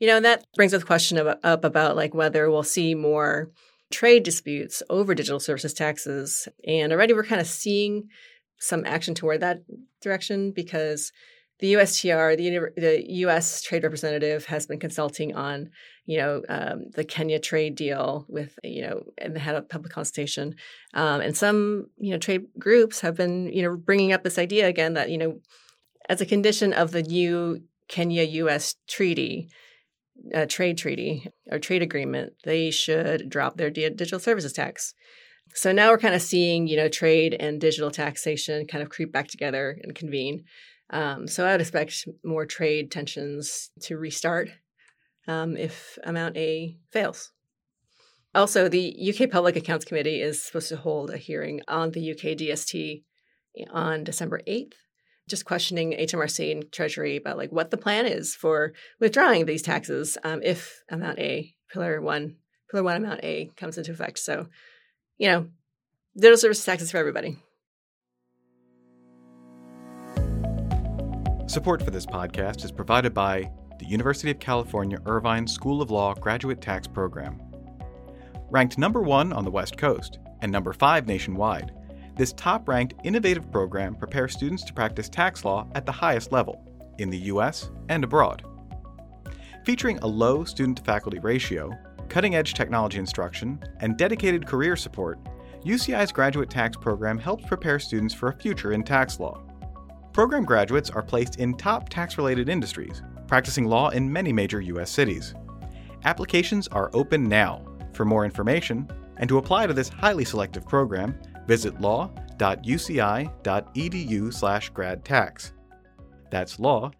You 0.00 0.08
know, 0.08 0.16
and 0.16 0.24
that 0.24 0.44
brings 0.54 0.74
up 0.74 0.80
the 0.80 0.86
question 0.86 1.18
of, 1.18 1.38
up 1.42 1.64
about 1.64 1.96
like 1.96 2.14
whether 2.14 2.50
we'll 2.50 2.62
see 2.62 2.94
more 2.94 3.50
trade 3.92 4.22
disputes 4.22 4.82
over 4.90 5.14
digital 5.14 5.40
services 5.40 5.74
taxes. 5.74 6.48
And 6.66 6.92
already 6.92 7.12
we're 7.12 7.24
kind 7.24 7.40
of 7.40 7.46
seeing 7.46 8.08
some 8.58 8.84
action 8.86 9.14
toward 9.14 9.40
that 9.40 9.62
direction 10.00 10.52
because 10.52 11.12
the 11.62 11.74
USTR, 11.74 12.36
the, 12.36 12.80
the 12.80 13.04
U.S. 13.20 13.62
Trade 13.62 13.84
Representative, 13.84 14.46
has 14.46 14.66
been 14.66 14.80
consulting 14.80 15.36
on, 15.36 15.70
you 16.06 16.18
know, 16.18 16.42
um, 16.48 16.86
the 16.94 17.04
Kenya 17.04 17.38
trade 17.38 17.76
deal 17.76 18.26
with, 18.28 18.58
you 18.64 18.82
know, 18.82 19.04
and 19.16 19.38
had 19.38 19.54
a 19.54 19.62
public 19.62 19.92
consultation, 19.92 20.56
um, 20.94 21.20
and 21.20 21.36
some, 21.36 21.86
you 21.98 22.10
know, 22.10 22.18
trade 22.18 22.46
groups 22.58 23.00
have 23.00 23.16
been, 23.16 23.46
you 23.52 23.62
know, 23.62 23.76
bringing 23.76 24.12
up 24.12 24.24
this 24.24 24.38
idea 24.38 24.66
again 24.66 24.94
that, 24.94 25.10
you 25.10 25.18
know, 25.18 25.40
as 26.08 26.20
a 26.20 26.26
condition 26.26 26.72
of 26.72 26.90
the 26.90 27.02
new 27.02 27.62
Kenya-U.S. 27.86 28.74
treaty, 28.88 29.48
trade 30.48 30.78
treaty 30.78 31.26
or 31.50 31.58
trade 31.58 31.82
agreement, 31.82 32.34
they 32.44 32.70
should 32.70 33.28
drop 33.28 33.56
their 33.56 33.70
digital 33.70 34.18
services 34.18 34.52
tax. 34.52 34.94
So 35.54 35.72
now 35.72 35.90
we're 35.90 35.98
kind 35.98 36.14
of 36.14 36.22
seeing, 36.22 36.66
you 36.66 36.76
know, 36.76 36.88
trade 36.88 37.36
and 37.38 37.60
digital 37.60 37.90
taxation 37.90 38.66
kind 38.66 38.82
of 38.82 38.88
creep 38.88 39.12
back 39.12 39.28
together 39.28 39.78
and 39.82 39.94
convene. 39.94 40.44
Um, 40.90 41.26
so 41.26 41.46
I 41.46 41.52
would 41.52 41.60
expect 41.60 42.06
more 42.24 42.46
trade 42.46 42.90
tensions 42.90 43.70
to 43.82 43.96
restart 43.96 44.50
um, 45.26 45.56
if 45.56 45.98
Amount 46.04 46.36
A 46.36 46.76
fails. 46.90 47.32
Also, 48.34 48.68
the 48.68 49.14
UK 49.14 49.30
Public 49.30 49.56
Accounts 49.56 49.84
Committee 49.84 50.20
is 50.20 50.42
supposed 50.42 50.68
to 50.70 50.76
hold 50.76 51.10
a 51.10 51.18
hearing 51.18 51.60
on 51.68 51.90
the 51.90 52.12
UK 52.12 52.36
DST 52.38 53.04
on 53.70 54.04
December 54.04 54.40
8th. 54.48 54.72
Just 55.28 55.44
questioning 55.44 55.92
HMRC 55.92 56.52
and 56.52 56.72
Treasury 56.72 57.16
about 57.16 57.36
like 57.38 57.52
what 57.52 57.70
the 57.70 57.76
plan 57.76 58.06
is 58.06 58.34
for 58.34 58.72
withdrawing 59.00 59.46
these 59.46 59.62
taxes 59.62 60.18
um, 60.24 60.40
if 60.42 60.82
Amount 60.90 61.18
A, 61.18 61.54
Pillar 61.72 62.00
One, 62.00 62.36
Pillar 62.70 62.82
One 62.82 62.96
Amount 62.96 63.20
A 63.22 63.50
comes 63.56 63.78
into 63.78 63.92
effect. 63.92 64.18
So, 64.18 64.48
you 65.18 65.28
know, 65.28 65.48
digital 66.16 66.36
service 66.36 66.64
taxes 66.64 66.90
for 66.90 66.98
everybody. 66.98 67.38
Support 71.46 71.82
for 71.82 71.90
this 71.90 72.06
podcast 72.06 72.64
is 72.64 72.72
provided 72.72 73.12
by 73.12 73.50
the 73.78 73.86
University 73.86 74.30
of 74.30 74.38
California 74.38 74.98
Irvine 75.06 75.46
School 75.46 75.82
of 75.82 75.90
Law 75.90 76.14
Graduate 76.14 76.60
Tax 76.60 76.86
Program. 76.86 77.42
Ranked 78.50 78.78
number 78.78 79.02
one 79.02 79.32
on 79.32 79.44
the 79.44 79.50
West 79.50 79.76
Coast 79.76 80.18
and 80.40 80.50
number 80.50 80.72
five 80.72 81.06
nationwide, 81.06 81.72
this 82.16 82.32
top 82.32 82.68
ranked 82.68 82.94
innovative 83.04 83.50
program 83.50 83.94
prepares 83.94 84.32
students 84.32 84.64
to 84.64 84.72
practice 84.72 85.08
tax 85.08 85.44
law 85.44 85.66
at 85.74 85.86
the 85.86 85.92
highest 85.92 86.32
level, 86.32 86.62
in 86.98 87.10
the 87.10 87.18
U.S. 87.18 87.70
and 87.88 88.04
abroad. 88.04 88.44
Featuring 89.64 89.98
a 89.98 90.06
low 90.06 90.44
student 90.44 90.78
to 90.78 90.84
faculty 90.84 91.18
ratio, 91.18 91.72
cutting 92.08 92.34
edge 92.34 92.54
technology 92.54 92.98
instruction, 92.98 93.62
and 93.80 93.96
dedicated 93.96 94.46
career 94.46 94.76
support, 94.76 95.18
UCI's 95.64 96.12
graduate 96.12 96.50
tax 96.50 96.76
program 96.76 97.18
helps 97.18 97.46
prepare 97.46 97.78
students 97.78 98.12
for 98.12 98.28
a 98.28 98.36
future 98.38 98.72
in 98.72 98.82
tax 98.82 99.20
law. 99.20 99.40
Program 100.12 100.44
graduates 100.44 100.90
are 100.90 101.02
placed 101.02 101.36
in 101.36 101.54
top 101.54 101.88
tax 101.88 102.18
related 102.18 102.48
industries, 102.48 103.02
practicing 103.26 103.66
law 103.66 103.88
in 103.90 104.12
many 104.12 104.32
major 104.32 104.60
U.S. 104.60 104.90
cities. 104.90 105.34
Applications 106.04 106.68
are 106.68 106.90
open 106.92 107.28
now. 107.28 107.64
For 107.94 108.04
more 108.04 108.24
information, 108.24 108.88
and 109.18 109.28
to 109.28 109.38
apply 109.38 109.66
to 109.66 109.72
this 109.72 109.88
highly 109.88 110.24
selective 110.24 110.66
program, 110.66 111.16
visit 111.46 111.80
law.uci.edu 111.80 112.12
slash 114.32 114.72
gradtax. 114.72 115.52
That's 116.30 116.58
law.uci.edu 116.58 116.96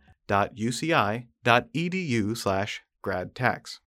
slash 2.36 2.82
gradtax. 3.04 3.78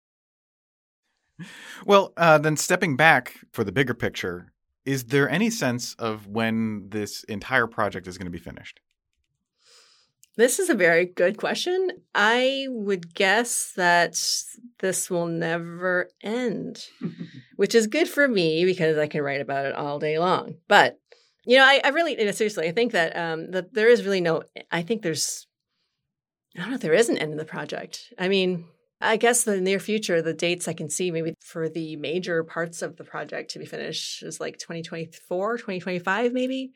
Well, 1.85 2.13
uh, 2.17 2.38
then 2.38 2.57
stepping 2.57 2.95
back 2.95 3.39
for 3.51 3.63
the 3.63 3.71
bigger 3.71 3.93
picture, 3.93 4.51
is 4.85 5.05
there 5.05 5.29
any 5.29 5.50
sense 5.50 5.93
of 5.95 6.27
when 6.27 6.89
this 6.89 7.24
entire 7.25 7.67
project 7.67 8.07
is 8.07 8.17
going 8.17 8.27
to 8.27 8.31
be 8.31 8.38
finished? 8.38 8.79
This 10.38 10.59
is 10.59 10.69
a 10.69 10.75
very 10.75 11.05
good 11.05 11.38
question. 11.38 11.89
I 12.13 12.67
would 12.69 13.13
guess 13.15 13.71
that 13.77 14.17
this 14.79 15.09
will 15.09 15.27
never 15.27 16.09
end, 16.21 16.85
which 17.55 17.75
is 17.75 17.88
good 17.88 18.07
for 18.07 18.27
me 18.27 18.65
because 18.65 18.97
I 18.97 19.07
can 19.07 19.21
write 19.21 19.41
about 19.41 19.65
it 19.65 19.75
all 19.75 20.00
day 20.00 20.19
long. 20.19 20.55
But 20.67 21.00
you 21.45 21.57
know, 21.57 21.63
I, 21.63 21.79
I 21.83 21.89
really 21.89 22.15
seriously, 22.31 22.67
I 22.67 22.71
think 22.71 22.91
that 22.93 23.15
um, 23.15 23.51
that 23.51 23.74
there 23.74 23.89
is 23.89 24.03
really 24.03 24.21
no. 24.21 24.43
I 24.71 24.81
think 24.81 25.01
there's. 25.01 25.47
I 26.55 26.62
don't 26.62 26.69
know 26.69 26.75
if 26.75 26.81
there 26.81 26.93
is 26.93 27.09
an 27.09 27.17
end 27.17 27.31
in 27.31 27.38
the 27.38 27.45
project. 27.45 28.13
I 28.17 28.29
mean, 28.29 28.65
I 29.01 29.17
guess 29.17 29.43
the 29.43 29.59
near 29.59 29.79
future, 29.79 30.21
the 30.21 30.33
dates 30.33 30.67
I 30.67 30.74
can 30.74 30.89
see 30.89 31.12
maybe 31.12 31.33
for 31.41 31.69
the 31.69 31.97
major 31.97 32.43
parts 32.43 32.81
of 32.81 32.95
the 32.95 33.03
project 33.03 33.51
to 33.51 33.59
be 33.59 33.65
finished 33.65 34.24
is 34.24 34.39
like 34.39 34.57
2024, 34.57 35.57
2025, 35.57 36.33
maybe. 36.33 36.71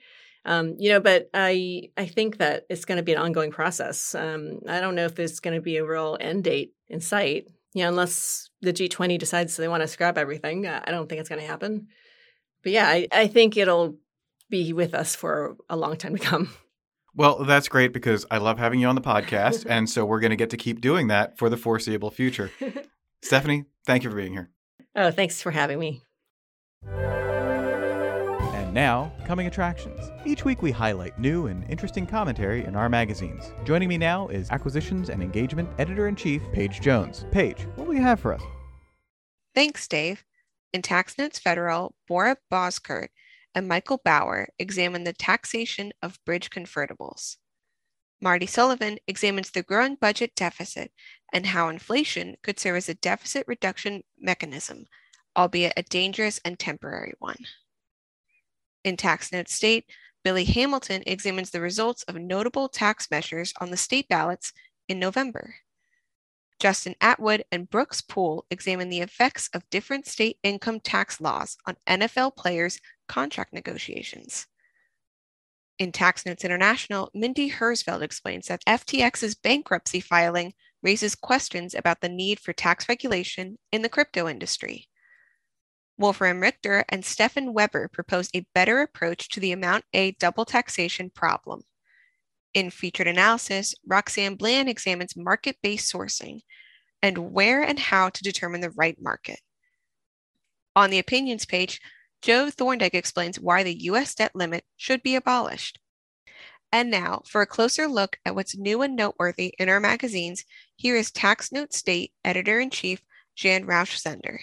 Um, 0.46 0.76
you 0.78 0.90
know, 0.90 1.00
but 1.00 1.30
I 1.34 1.90
I 1.98 2.06
think 2.06 2.38
that 2.38 2.66
it's 2.70 2.86
going 2.86 2.98
to 2.98 3.04
be 3.04 3.14
an 3.14 3.22
ongoing 3.22 3.52
process. 3.52 4.16
Um, 4.16 4.60
I 4.68 4.80
don't 4.80 4.96
know 4.96 5.06
if 5.06 5.16
there's 5.16 5.40
going 5.40 5.56
to 5.56 5.62
be 5.62 5.78
a 5.78 5.86
real 5.86 6.18
end 6.20 6.44
date 6.44 6.74
in 6.88 7.02
sight. 7.02 7.48
You 7.74 7.84
know, 7.84 7.90
unless 7.90 8.50
the 8.62 8.74
G20 8.74 9.20
decides 9.20 9.56
they 9.56 9.68
want 9.68 9.82
to 9.82 9.88
scrap 9.88 10.18
everything, 10.18 10.66
uh, 10.66 10.82
I 10.86 10.92
don't 10.92 11.08
think 11.08 11.20
it's 11.20 11.30
going 11.30 11.42
to 11.42 11.48
happen. 11.48 11.88
But 12.64 12.72
yeah, 12.72 12.88
I, 12.88 13.08
I 13.12 13.28
think 13.28 13.58
it'll 13.58 13.98
be 14.50 14.74
with 14.74 14.94
us 14.94 15.16
for 15.16 15.56
a 15.70 15.78
long 15.78 15.96
time 15.98 16.16
to 16.16 16.24
come. 16.24 16.50
Well, 17.16 17.44
that's 17.44 17.68
great 17.68 17.92
because 17.92 18.26
I 18.30 18.38
love 18.38 18.60
having 18.60 18.80
you 18.80 18.88
on 18.88 18.96
the 18.96 19.02
podcast. 19.02 19.66
and 19.70 19.90
so 19.90 20.06
we're 20.06 20.20
going 20.20 20.30
to 20.30 20.38
get 20.38 20.52
to 20.52 20.58
keep 20.58 20.80
doing 20.80 21.08
that 21.08 21.38
for 21.38 21.50
the 21.50 21.58
foreseeable 21.58 22.12
future. 22.12 22.52
Stephanie, 23.24 23.66
thank 23.86 24.04
you 24.04 24.10
for 24.10 24.16
being 24.16 24.32
here. 24.32 24.52
Oh, 24.96 25.12
thanks 25.12 25.42
for 25.42 25.52
having 25.52 25.80
me. 25.80 26.04
And 28.70 28.76
now, 28.76 29.12
coming 29.26 29.48
attractions. 29.48 30.12
Each 30.26 30.46
week 30.46 30.62
we 30.62 30.70
highlight 30.70 31.18
new 31.18 31.48
and 31.48 31.68
interesting 31.72 32.06
commentary 32.06 32.66
in 32.66 32.76
our 32.76 32.88
magazines. 32.88 33.52
Joining 33.66 33.90
me 33.90 33.98
now 33.98 34.28
is 34.28 34.52
Acquisitions 34.52 35.10
and 35.10 35.24
Engagement 35.24 35.68
Editor 35.80 36.08
in 36.08 36.16
Chief, 36.16 36.44
Paige 36.54 36.80
Jones. 36.80 37.26
Paige, 37.32 37.64
what 37.74 37.88
will 37.88 37.96
you 37.96 38.04
have 38.04 38.20
for 38.20 38.32
us? 38.32 38.44
Thanks, 39.56 39.88
Dave. 39.88 40.24
In 40.72 40.84
Tax 40.84 41.18
Notes 41.18 41.40
Federal, 41.40 41.96
Bora 42.08 42.38
Boskert 42.52 43.08
and 43.56 43.68
Michael 43.68 44.02
Bauer 44.06 44.50
examine 44.60 45.04
the 45.04 45.14
taxation 45.14 45.92
of 46.04 46.24
bridge 46.24 46.52
convertibles. 46.52 47.38
Marty 48.22 48.46
Sullivan 48.46 49.00
examines 49.08 49.50
the 49.50 49.64
growing 49.64 49.96
budget 49.96 50.36
deficit 50.36 50.92
and 51.34 51.48
how 51.48 51.70
inflation 51.70 52.36
could 52.44 52.60
serve 52.60 52.76
as 52.76 52.88
a 52.88 52.94
deficit 52.94 53.46
reduction 53.48 54.04
mechanism, 54.20 54.86
albeit 55.36 55.74
a 55.76 55.82
dangerous 55.82 56.40
and 56.46 56.60
temporary 56.60 57.14
one. 57.18 57.48
In 58.84 58.98
Tax 58.98 59.32
Note 59.32 59.50
State, 59.50 59.86
Billy 60.24 60.46
Hamilton 60.46 61.04
examines 61.06 61.50
the 61.50 61.62
results 61.62 62.04
of 62.04 62.16
notable 62.16 62.70
tax 62.70 63.10
measures 63.10 63.54
on 63.60 63.72
the 63.72 63.78
state 63.78 64.08
ballots 64.08 64.54
in 64.88 65.00
November. 65.00 65.56
Justin 66.60 66.96
Atwood 67.00 67.46
and 67.52 67.70
Brooks 67.70 68.02
Poole 68.02 68.46
examine 68.52 68.90
the 68.90 69.00
effects 69.00 69.50
of 69.54 69.70
different 69.70 70.06
state 70.06 70.38
income 70.44 70.82
tax 70.82 71.22
laws 71.22 71.56
on 71.66 71.78
NFL 71.88 72.36
players' 72.36 72.80
contract 73.08 73.54
negotiations. 73.54 74.46
In 75.78 75.94
Tax 75.94 76.26
Notes 76.26 76.44
International, 76.44 77.10
Mindy 77.14 77.50
Herzfeld 77.50 78.02
explains 78.02 78.48
that 78.48 78.66
FTX's 78.66 79.36
bankruptcy 79.36 80.02
filing 80.02 80.54
raises 80.84 81.16
questions 81.16 81.74
about 81.74 82.02
the 82.02 82.10
need 82.10 82.42
for 82.42 82.52
tax 82.52 82.90
regulation 82.90 83.58
in 83.72 83.82
the 83.82 83.88
crypto 83.88 84.28
industry. 84.28 84.89
Wolfram 86.00 86.40
Richter 86.40 86.86
and 86.88 87.04
Stefan 87.04 87.54
Weber 87.54 87.90
proposed 87.90 88.34
a 88.34 88.46
better 88.56 88.80
approach 88.80 89.28
to 89.30 89.42
the 89.42 89.52
Amount 89.52 89.84
A 89.94 90.12
double 90.12 90.46
taxation 90.46 91.10
problem. 91.10 91.64
In 92.54 92.70
featured 92.70 93.08
analysis, 93.08 93.76
Roxanne 93.86 94.36
Bland 94.36 94.70
examines 94.70 95.18
market 95.18 95.58
based 95.62 95.94
sourcing 95.94 96.40
and 97.02 97.34
where 97.34 97.62
and 97.62 97.78
how 97.78 98.08
to 98.10 98.24
determine 98.24 98.62
the 98.62 98.72
right 98.72 98.98
market. 99.02 99.42
On 100.74 100.90
the 100.90 101.00
opinions 101.00 101.46
page, 101.46 101.82
Joe 102.22 102.50
Thorndike 102.50 102.96
explains 102.96 103.38
why 103.38 103.64
the 103.64 103.84
US 103.84 104.16
debt 104.16 104.32
limit 104.34 104.64
should 104.78 105.04
be 105.04 105.16
abolished. 105.16 105.80
And 106.72 106.90
now, 106.90 107.24
for 107.26 107.42
a 107.42 107.48
closer 107.48 107.88
look 107.88 108.20
at 108.26 108.36
what's 108.36 108.58
new 108.58 108.82
and 108.84 108.96
noteworthy 108.96 109.54
in 109.60 109.68
our 109.68 109.82
magazines, 109.82 110.46
here 110.78 110.96
is 110.96 111.12
Tax 111.12 111.52
Note 111.52 111.74
State 111.74 112.14
Editor 112.24 112.62
in 112.62 112.70
Chief 112.70 113.02
Jan 113.36 113.66
Rausch 113.66 113.98
Sender. 113.98 114.40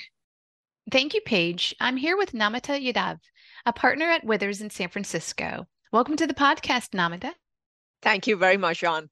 Thank 0.92 1.14
you, 1.14 1.20
Paige. 1.20 1.74
I'm 1.80 1.96
here 1.96 2.16
with 2.16 2.30
Namita 2.30 2.80
Yadav, 2.80 3.18
a 3.64 3.72
partner 3.72 4.06
at 4.08 4.24
Withers 4.24 4.60
in 4.60 4.70
San 4.70 4.88
Francisco. 4.88 5.66
Welcome 5.90 6.14
to 6.14 6.28
the 6.28 6.34
podcast, 6.34 6.90
Namita. 6.90 7.32
Thank 8.02 8.28
you 8.28 8.36
very 8.36 8.56
much, 8.56 8.78
John. 8.78 9.10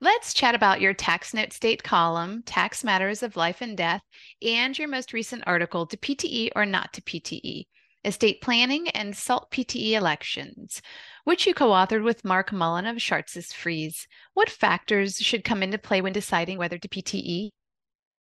Let's 0.00 0.32
chat 0.32 0.54
about 0.54 0.80
your 0.80 0.94
Tax 0.94 1.34
Note 1.34 1.52
State 1.52 1.82
column, 1.82 2.44
Tax 2.44 2.84
Matters 2.84 3.24
of 3.24 3.34
Life 3.34 3.60
and 3.60 3.76
Death, 3.76 4.02
and 4.40 4.78
your 4.78 4.86
most 4.86 5.12
recent 5.12 5.42
article, 5.48 5.84
To 5.86 5.96
PTE 5.96 6.50
or 6.54 6.64
Not 6.64 6.92
to 6.92 7.02
PTE 7.02 7.64
Estate 8.04 8.40
Planning 8.40 8.88
and 8.90 9.16
SALT 9.16 9.50
PTE 9.50 9.94
Elections, 9.94 10.80
which 11.24 11.44
you 11.44 11.54
co 11.54 11.70
authored 11.70 12.04
with 12.04 12.24
Mark 12.24 12.52
Mullen 12.52 12.86
of 12.86 12.98
Schartz's 12.98 13.52
Friese. 13.52 14.06
What 14.34 14.48
factors 14.48 15.16
should 15.16 15.42
come 15.42 15.64
into 15.64 15.76
play 15.76 16.00
when 16.00 16.12
deciding 16.12 16.56
whether 16.56 16.78
to 16.78 16.88
PTE? 16.88 17.50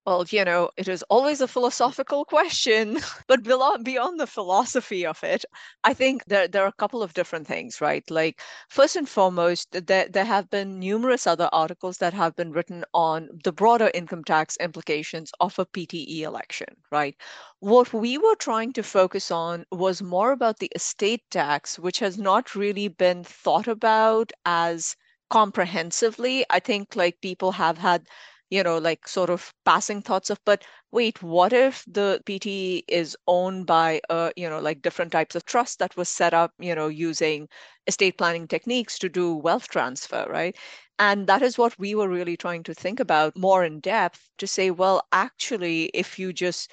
Well, 0.07 0.25
you 0.31 0.45
know, 0.45 0.71
it 0.77 0.87
is 0.89 1.03
always 1.11 1.41
a 1.43 1.49
philosophical 1.49 2.25
question, 2.25 2.99
but 3.27 3.43
beyond 3.43 4.19
the 4.21 4.27
philosophy 4.27 5.05
of 5.05 5.23
it, 5.25 5.45
I 5.85 5.93
think 5.95 6.25
there, 6.27 6.47
there 6.49 6.63
are 6.63 6.69
a 6.69 6.73
couple 6.73 7.03
of 7.03 7.13
different 7.13 7.47
things, 7.49 7.81
right? 7.81 8.09
Like, 8.09 8.41
first 8.71 8.95
and 8.97 9.09
foremost, 9.09 9.73
there, 9.73 10.09
there 10.09 10.25
have 10.25 10.49
been 10.49 10.79
numerous 10.79 11.27
other 11.27 11.49
articles 11.53 11.99
that 11.99 12.15
have 12.15 12.37
been 12.37 12.53
written 12.53 12.85
on 12.95 13.29
the 13.45 13.53
broader 13.53 13.91
income 13.95 14.23
tax 14.25 14.57
implications 14.59 15.33
of 15.41 15.59
a 15.59 15.67
PTE 15.67 16.23
election, 16.23 16.69
right? 16.93 17.17
What 17.59 17.93
we 17.93 18.17
were 18.17 18.37
trying 18.37 18.73
to 18.75 18.83
focus 18.85 19.31
on 19.33 19.67
was 19.73 20.01
more 20.03 20.31
about 20.33 20.59
the 20.61 20.71
estate 20.75 21.25
tax, 21.31 21.79
which 21.81 21.99
has 21.99 22.17
not 22.17 22.55
really 22.55 22.89
been 22.89 23.25
thought 23.25 23.67
about 23.69 24.31
as 24.47 24.97
comprehensively. 25.31 26.45
I 26.49 26.61
think 26.61 26.95
like 26.97 27.21
people 27.21 27.51
have 27.53 27.77
had 27.79 28.07
you 28.51 28.63
know, 28.63 28.79
like 28.79 29.09
sort 29.09 29.31
of 29.31 29.53
passing 29.65 30.03
thoughts 30.03 30.31
of, 30.31 30.39
but 30.45 30.65
wait, 30.93 31.23
what 31.23 31.53
if 31.53 31.85
the 31.87 32.23
PT 32.27 32.85
is 32.89 33.17
owned 33.27 33.67
by, 33.67 34.01
uh, 34.11 34.31
you 34.37 34.49
know, 34.49 34.61
like 34.61 34.83
different 34.83 35.13
types 35.13 35.35
of 35.35 35.45
trust 35.45 35.79
that 35.81 35.97
was 35.97 36.09
set 36.09 36.33
up, 36.35 36.53
you 36.59 36.75
know, 36.75 36.89
using 36.89 37.49
estate 37.87 38.19
planning 38.19 38.47
techniques 38.49 38.99
to 39.01 39.09
do 39.09 39.35
wealth 39.35 39.69
transfer, 39.69 40.27
right? 40.29 40.57
And 40.99 41.27
that 41.27 41.43
is 41.43 41.59
what 41.59 41.79
we 41.79 41.95
were 41.95 42.09
really 42.09 42.37
trying 42.37 42.63
to 42.65 42.75
think 42.75 43.01
about 43.01 43.37
more 43.37 43.65
in 43.65 43.81
depth 43.81 44.29
to 44.39 44.47
say, 44.47 44.71
well, 44.71 45.03
actually, 45.13 45.87
if 45.95 46.19
you 46.19 46.33
just 46.33 46.71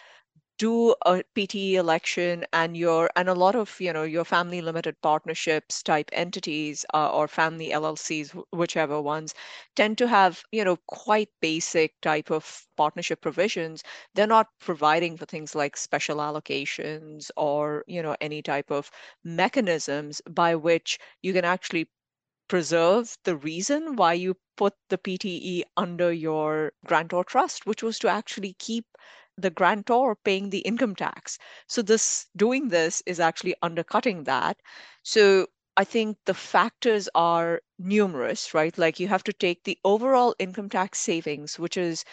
do 0.58 0.96
a 1.06 1.24
PTE 1.36 1.76
election 1.76 2.46
and 2.54 2.76
your 2.78 3.10
and 3.16 3.30
a 3.30 3.34
lot 3.34 3.56
of 3.56 3.80
you 3.80 3.94
know 3.94 4.04
your 4.04 4.26
family 4.26 4.62
limited 4.62 4.96
partnerships 5.02 5.82
type 5.84 6.10
entities 6.14 6.86
uh, 6.94 7.12
or 7.12 7.28
family 7.28 7.72
LLCs 7.72 8.34
whichever 8.52 9.02
ones 9.02 9.34
tend 9.76 9.98
to 10.00 10.08
have 10.08 10.44
you 10.52 10.64
know 10.64 10.78
quite 10.88 11.30
basic 11.42 12.00
type 12.02 12.32
of 12.32 12.66
partnership 12.78 13.22
provisions. 13.22 13.84
They're 14.16 14.28
not 14.28 14.48
providing 14.60 15.18
for 15.18 15.26
things 15.26 15.56
like 15.56 15.78
special 15.78 16.18
allocations 16.18 17.30
or 17.38 17.84
you 17.88 18.02
know 18.02 18.16
any 18.22 18.42
type 18.42 18.72
of 18.72 18.90
mechanisms 19.24 20.22
by 20.30 20.56
which 20.56 21.00
you 21.22 21.34
can 21.34 21.46
actually 21.46 21.90
preserve 22.48 23.18
the 23.26 23.36
reason 23.36 23.96
why 23.98 24.14
you 24.14 24.38
put 24.56 24.74
the 24.90 24.98
PTE 24.98 25.66
under 25.76 26.12
your 26.14 26.72
grantor 26.86 27.24
trust, 27.26 27.66
which 27.66 27.84
was 27.84 28.00
to 28.00 28.08
actually 28.08 28.54
keep 28.60 28.86
the 29.38 29.50
grantor 29.50 30.16
paying 30.16 30.50
the 30.50 30.60
income 30.60 30.96
tax. 30.96 31.38
So 31.68 31.82
this 31.82 32.28
doing 32.36 32.70
this 32.70 33.02
is 33.06 33.20
actually 33.20 33.56
undercutting 33.62 34.24
that. 34.26 34.62
So 35.04 35.48
I 35.78 35.84
think 35.84 36.18
the 36.26 36.34
factors 36.34 37.10
are 37.16 37.62
numerous, 37.80 38.54
right? 38.54 38.78
Like 38.78 39.00
you 39.00 39.08
have 39.08 39.24
to 39.26 39.34
take 39.34 39.64
the 39.64 39.80
overall 39.84 40.36
income 40.40 40.70
tax 40.70 41.00
savings, 41.00 41.58
which 41.60 41.78
is 41.78 42.06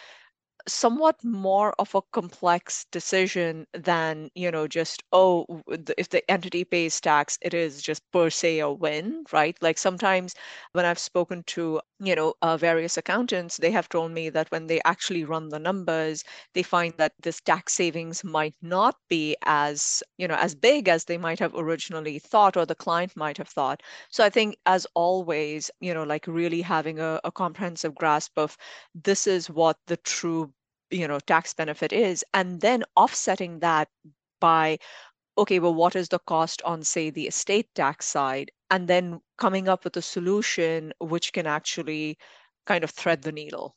somewhat 0.67 1.23
more 1.23 1.73
of 1.79 1.93
a 1.95 2.01
complex 2.11 2.85
decision 2.91 3.65
than 3.73 4.29
you 4.35 4.51
know 4.51 4.67
just 4.67 5.03
oh 5.11 5.45
if 5.97 6.09
the 6.09 6.29
entity 6.31 6.63
pays 6.63 6.99
tax 7.01 7.37
it 7.41 7.53
is 7.53 7.81
just 7.81 8.01
per 8.11 8.29
se 8.29 8.59
a 8.59 8.69
win 8.71 9.23
right? 9.33 9.57
Like 9.61 9.77
sometimes 9.77 10.35
when 10.73 10.85
i've 10.85 10.99
spoken 10.99 11.43
to 11.43 11.79
you 11.99 12.15
know 12.15 12.33
uh, 12.41 12.57
various 12.57 12.97
accountants 12.97 13.57
they 13.57 13.71
have 13.71 13.89
told 13.89 14.11
me 14.11 14.29
that 14.29 14.49
when 14.51 14.67
they 14.67 14.79
actually 14.85 15.23
run 15.23 15.49
the 15.49 15.59
numbers 15.59 16.23
they 16.53 16.63
find 16.63 16.93
that 16.97 17.13
this 17.21 17.39
tax 17.41 17.73
savings 17.73 18.23
might 18.23 18.55
not 18.61 18.95
be 19.09 19.35
as 19.43 20.03
you 20.17 20.27
know 20.27 20.35
as 20.35 20.55
big 20.55 20.87
as 20.89 21.05
they 21.05 21.17
might 21.17 21.39
have 21.39 21.53
originally 21.55 22.19
thought 22.19 22.57
or 22.57 22.65
the 22.65 22.75
client 22.75 23.15
might 23.15 23.37
have 23.37 23.47
thought. 23.49 23.81
So 24.09 24.23
i 24.23 24.29
think 24.29 24.57
as 24.65 24.85
always 24.95 25.69
you 25.79 25.93
know 25.93 26.03
like 26.03 26.25
really 26.27 26.61
having 26.61 26.99
a, 26.99 27.19
a 27.23 27.31
comprehensive 27.31 27.95
grasp 27.95 28.31
of 28.37 28.57
this 28.95 29.27
is 29.27 29.49
what 29.49 29.77
the 29.87 29.97
true 29.97 30.53
you 30.91 31.07
know 31.07 31.19
tax 31.19 31.53
benefit 31.53 31.93
is 31.93 32.23
and 32.33 32.61
then 32.61 32.83
offsetting 32.97 33.59
that 33.59 33.89
by 34.39 34.77
okay 35.37 35.59
well 35.59 35.73
what 35.73 35.95
is 35.95 36.09
the 36.09 36.19
cost 36.19 36.61
on 36.63 36.83
say 36.83 37.09
the 37.09 37.27
estate 37.27 37.69
tax 37.75 38.05
side? 38.07 38.51
And 38.71 38.87
then 38.87 39.21
coming 39.37 39.67
up 39.69 39.83
with 39.85 39.97
a 39.97 40.01
solution 40.03 40.93
which 40.99 41.33
can 41.33 41.47
actually 41.47 42.17
kind 42.67 42.83
of 42.83 42.91
thread 42.91 43.23
the 43.23 43.31
needle 43.33 43.75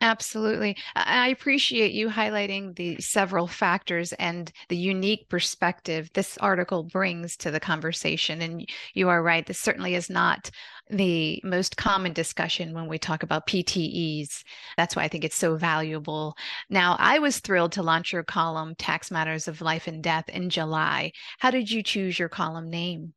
Absolutely. 0.00 0.76
I 0.94 1.28
appreciate 1.28 1.92
you 1.92 2.08
highlighting 2.08 2.76
the 2.76 3.00
several 3.00 3.48
factors 3.48 4.12
and 4.12 4.52
the 4.68 4.76
unique 4.76 5.28
perspective 5.28 6.08
this 6.14 6.38
article 6.38 6.84
brings 6.84 7.36
to 7.38 7.50
the 7.50 7.58
conversation. 7.58 8.40
And 8.40 8.68
you 8.94 9.08
are 9.08 9.20
right, 9.22 9.44
this 9.44 9.58
certainly 9.58 9.96
is 9.96 10.08
not 10.08 10.50
the 10.88 11.40
most 11.44 11.76
common 11.76 12.12
discussion 12.12 12.74
when 12.74 12.86
we 12.86 12.96
talk 12.98 13.24
about 13.24 13.48
PTEs. 13.48 14.44
That's 14.76 14.94
why 14.94 15.02
I 15.02 15.08
think 15.08 15.24
it's 15.24 15.34
so 15.36 15.56
valuable. 15.56 16.36
Now, 16.70 16.94
I 17.00 17.18
was 17.18 17.40
thrilled 17.40 17.72
to 17.72 17.82
launch 17.82 18.12
your 18.12 18.22
column, 18.22 18.76
Tax 18.76 19.10
Matters 19.10 19.48
of 19.48 19.60
Life 19.60 19.88
and 19.88 20.00
Death, 20.02 20.28
in 20.28 20.48
July. 20.48 21.10
How 21.40 21.50
did 21.50 21.72
you 21.72 21.82
choose 21.82 22.20
your 22.20 22.28
column 22.28 22.70
name? 22.70 23.14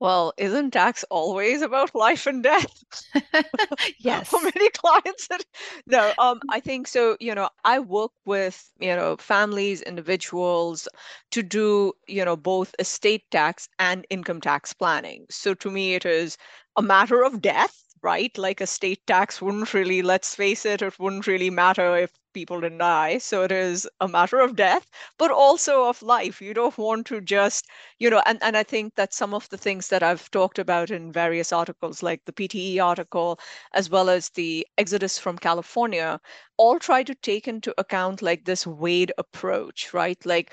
Well, 0.00 0.32
isn't 0.36 0.72
tax 0.72 1.04
always 1.10 1.62
about 1.62 1.94
life 1.94 2.26
and 2.26 2.42
death? 2.42 2.82
yes. 3.98 4.30
How 4.30 4.40
many 4.40 4.70
clients? 4.70 5.28
That... 5.28 5.44
No, 5.86 6.12
um, 6.18 6.40
I 6.48 6.60
think 6.60 6.88
so. 6.88 7.16
You 7.20 7.34
know, 7.34 7.48
I 7.64 7.78
work 7.80 8.12
with 8.24 8.70
you 8.80 8.96
know 8.96 9.16
families, 9.18 9.82
individuals 9.82 10.88
to 11.32 11.42
do 11.42 11.92
you 12.08 12.24
know 12.24 12.36
both 12.36 12.74
estate 12.78 13.24
tax 13.30 13.68
and 13.78 14.06
income 14.10 14.40
tax 14.40 14.72
planning. 14.72 15.26
So 15.30 15.54
to 15.54 15.70
me, 15.70 15.94
it 15.94 16.04
is 16.06 16.36
a 16.76 16.82
matter 16.82 17.22
of 17.22 17.40
death 17.42 17.84
right? 18.02 18.36
Like 18.38 18.62
a 18.62 18.66
state 18.66 19.06
tax 19.06 19.42
wouldn't 19.42 19.74
really, 19.74 20.00
let's 20.00 20.34
face 20.34 20.64
it, 20.64 20.80
it 20.80 20.98
wouldn't 20.98 21.26
really 21.26 21.50
matter 21.50 21.96
if 21.98 22.10
people 22.32 22.60
didn't 22.60 22.78
die. 22.78 23.18
So 23.18 23.42
it 23.44 23.52
is 23.52 23.88
a 24.00 24.08
matter 24.08 24.40
of 24.40 24.56
death, 24.56 24.86
but 25.18 25.30
also 25.30 25.84
of 25.84 26.02
life. 26.02 26.40
You 26.40 26.54
don't 26.54 26.76
want 26.78 27.06
to 27.08 27.20
just, 27.20 27.66
you 27.98 28.10
know, 28.10 28.22
and, 28.26 28.42
and 28.42 28.56
I 28.56 28.62
think 28.62 28.94
that 28.96 29.12
some 29.14 29.34
of 29.34 29.48
the 29.48 29.58
things 29.58 29.88
that 29.88 30.02
I've 30.02 30.30
talked 30.30 30.58
about 30.58 30.90
in 30.90 31.12
various 31.12 31.52
articles, 31.52 32.02
like 32.02 32.24
the 32.24 32.32
PTE 32.32 32.80
article, 32.80 33.38
as 33.72 33.90
well 33.90 34.08
as 34.10 34.28
the 34.30 34.66
Exodus 34.78 35.18
from 35.18 35.38
California, 35.38 36.20
all 36.56 36.78
try 36.78 37.02
to 37.02 37.14
take 37.14 37.48
into 37.48 37.74
account 37.78 38.22
like 38.22 38.44
this 38.44 38.66
weighed 38.66 39.12
approach, 39.18 39.92
right? 39.94 40.24
Like 40.26 40.52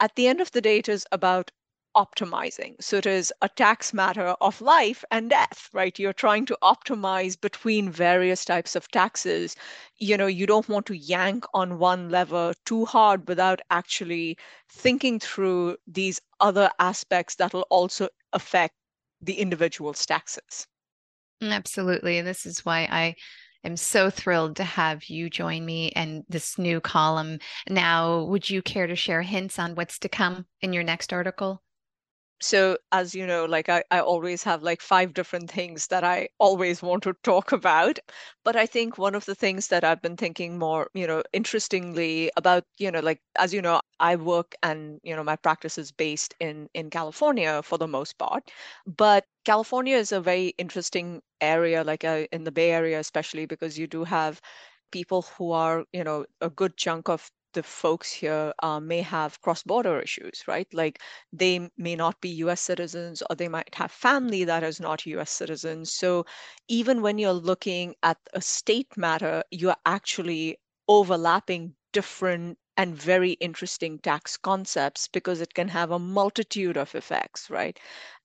at 0.00 0.14
the 0.16 0.26
end 0.28 0.40
of 0.40 0.50
the 0.52 0.60
day, 0.60 0.78
it 0.78 0.88
is 0.88 1.06
about 1.12 1.50
optimizing. 1.96 2.74
So 2.82 2.96
it 2.98 3.06
is 3.06 3.32
a 3.42 3.48
tax 3.48 3.92
matter 3.92 4.34
of 4.40 4.60
life 4.60 5.04
and 5.10 5.30
death, 5.30 5.68
right? 5.72 5.98
You're 5.98 6.12
trying 6.12 6.46
to 6.46 6.58
optimize 6.62 7.40
between 7.40 7.90
various 7.90 8.44
types 8.44 8.76
of 8.76 8.88
taxes. 8.90 9.56
You 9.96 10.16
know, 10.16 10.26
you 10.26 10.46
don't 10.46 10.68
want 10.68 10.86
to 10.86 10.96
yank 10.96 11.44
on 11.54 11.78
one 11.78 12.08
lever 12.10 12.54
too 12.64 12.84
hard 12.84 13.28
without 13.28 13.60
actually 13.70 14.38
thinking 14.68 15.18
through 15.20 15.76
these 15.86 16.20
other 16.40 16.70
aspects 16.78 17.34
that 17.36 17.52
will 17.52 17.66
also 17.70 18.08
affect 18.32 18.74
the 19.20 19.34
individual's 19.34 20.04
taxes. 20.06 20.66
Mm, 21.42 21.52
absolutely. 21.52 22.18
And 22.18 22.26
this 22.26 22.46
is 22.46 22.64
why 22.64 22.88
I 22.90 23.14
am 23.64 23.76
so 23.76 24.10
thrilled 24.10 24.56
to 24.56 24.64
have 24.64 25.04
you 25.04 25.30
join 25.30 25.64
me 25.64 25.90
and 25.92 26.24
this 26.28 26.58
new 26.58 26.80
column. 26.80 27.38
Now, 27.68 28.24
would 28.24 28.48
you 28.48 28.62
care 28.62 28.86
to 28.86 28.96
share 28.96 29.22
hints 29.22 29.58
on 29.58 29.74
what's 29.74 29.98
to 30.00 30.08
come 30.08 30.46
in 30.60 30.72
your 30.72 30.84
next 30.84 31.12
article? 31.12 31.62
So 32.40 32.78
as 32.92 33.14
you 33.14 33.26
know 33.26 33.44
like 33.44 33.68
I, 33.68 33.82
I 33.90 34.00
always 34.00 34.42
have 34.44 34.62
like 34.62 34.80
five 34.80 35.12
different 35.14 35.50
things 35.50 35.88
that 35.88 36.04
i 36.04 36.28
always 36.38 36.82
want 36.82 37.02
to 37.04 37.14
talk 37.24 37.52
about 37.52 37.98
but 38.44 38.56
i 38.56 38.66
think 38.66 38.96
one 38.98 39.14
of 39.14 39.24
the 39.24 39.34
things 39.34 39.68
that 39.68 39.84
i've 39.84 40.02
been 40.02 40.16
thinking 40.16 40.58
more 40.58 40.88
you 40.94 41.06
know 41.06 41.22
interestingly 41.32 42.30
about 42.36 42.64
you 42.78 42.90
know 42.90 43.00
like 43.00 43.20
as 43.38 43.52
you 43.52 43.60
know 43.62 43.80
i 44.00 44.14
work 44.16 44.54
and 44.62 45.00
you 45.02 45.14
know 45.16 45.24
my 45.24 45.36
practice 45.36 45.78
is 45.78 45.90
based 45.92 46.34
in 46.40 46.68
in 46.74 46.90
california 46.90 47.62
for 47.62 47.78
the 47.78 47.88
most 47.88 48.18
part 48.18 48.50
but 48.86 49.24
california 49.44 49.96
is 49.96 50.12
a 50.12 50.20
very 50.20 50.48
interesting 50.58 51.20
area 51.40 51.82
like 51.84 52.04
uh, 52.04 52.26
in 52.32 52.44
the 52.44 52.52
bay 52.52 52.70
area 52.72 52.98
especially 53.00 53.46
because 53.46 53.78
you 53.78 53.86
do 53.86 54.04
have 54.04 54.40
people 54.90 55.22
who 55.36 55.52
are 55.52 55.84
you 55.92 56.04
know 56.04 56.24
a 56.40 56.50
good 56.50 56.76
chunk 56.76 57.08
of 57.08 57.30
the 57.52 57.62
folks 57.62 58.12
here 58.12 58.52
uh, 58.62 58.80
may 58.80 59.00
have 59.02 59.40
cross-border 59.40 60.00
issues, 60.00 60.44
right? 60.46 60.66
Like 60.72 61.00
they 61.32 61.70
may 61.76 61.96
not 61.96 62.20
be 62.20 62.28
U.S. 62.44 62.60
citizens, 62.60 63.22
or 63.28 63.36
they 63.36 63.48
might 63.48 63.74
have 63.74 63.90
family 63.90 64.44
that 64.44 64.62
is 64.62 64.80
not 64.80 65.06
U.S. 65.06 65.30
citizens. 65.30 65.92
So 65.92 66.26
even 66.68 67.02
when 67.02 67.18
you're 67.18 67.32
looking 67.32 67.94
at 68.02 68.18
a 68.32 68.40
state 68.40 68.96
matter, 68.96 69.42
you're 69.50 69.76
actually 69.86 70.58
overlapping 70.88 71.74
different 71.92 72.58
and 72.76 72.94
very 72.96 73.32
interesting 73.32 73.98
tax 73.98 74.36
concepts 74.36 75.08
because 75.08 75.40
it 75.40 75.54
can 75.54 75.68
have 75.68 75.90
a 75.90 75.98
multitude 75.98 76.76
of 76.76 76.94
effects, 76.94 77.50
right? 77.50 77.78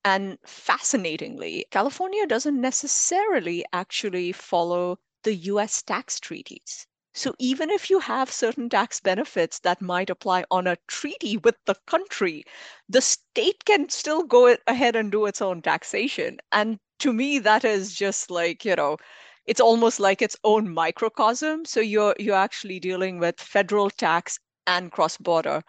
And 0.05 0.37
fascinatingly, 0.45 1.65
California 1.71 2.25
doesn't 2.27 2.59
necessarily 2.61 3.65
actually 3.73 4.31
follow 4.31 4.99
the 5.23 5.35
US 5.35 5.81
tax 5.81 6.19
treaties. 6.19 6.87
So 7.13 7.33
even 7.39 7.69
if 7.69 7.89
you 7.89 7.99
have 7.99 8.31
certain 8.31 8.69
tax 8.69 8.99
benefits 8.99 9.59
that 9.59 9.81
might 9.81 10.09
apply 10.09 10.45
on 10.51 10.67
a 10.67 10.77
treaty 10.87 11.37
with 11.37 11.55
the 11.65 11.75
country, 11.87 12.43
the 12.89 13.01
state 13.01 13.63
can 13.65 13.89
still 13.89 14.23
go 14.23 14.55
ahead 14.67 14.95
and 14.95 15.11
do 15.11 15.25
its 15.25 15.41
own 15.41 15.61
taxation. 15.61 16.39
And 16.51 16.79
to 16.99 17.13
me, 17.13 17.39
that 17.39 17.63
is 17.65 17.93
just 17.95 18.29
like, 18.31 18.65
you 18.65 18.75
know, 18.75 18.97
it's 19.45 19.61
almost 19.61 19.99
like 19.99 20.21
its 20.21 20.37
own 20.43 20.73
microcosm. 20.73 21.65
So 21.65 21.79
you're 21.79 22.15
you're 22.19 22.35
actually 22.35 22.79
dealing 22.79 23.19
with 23.19 23.39
federal 23.39 23.89
tax 23.89 24.39
and 24.67 24.91
cross-border. 24.91 25.63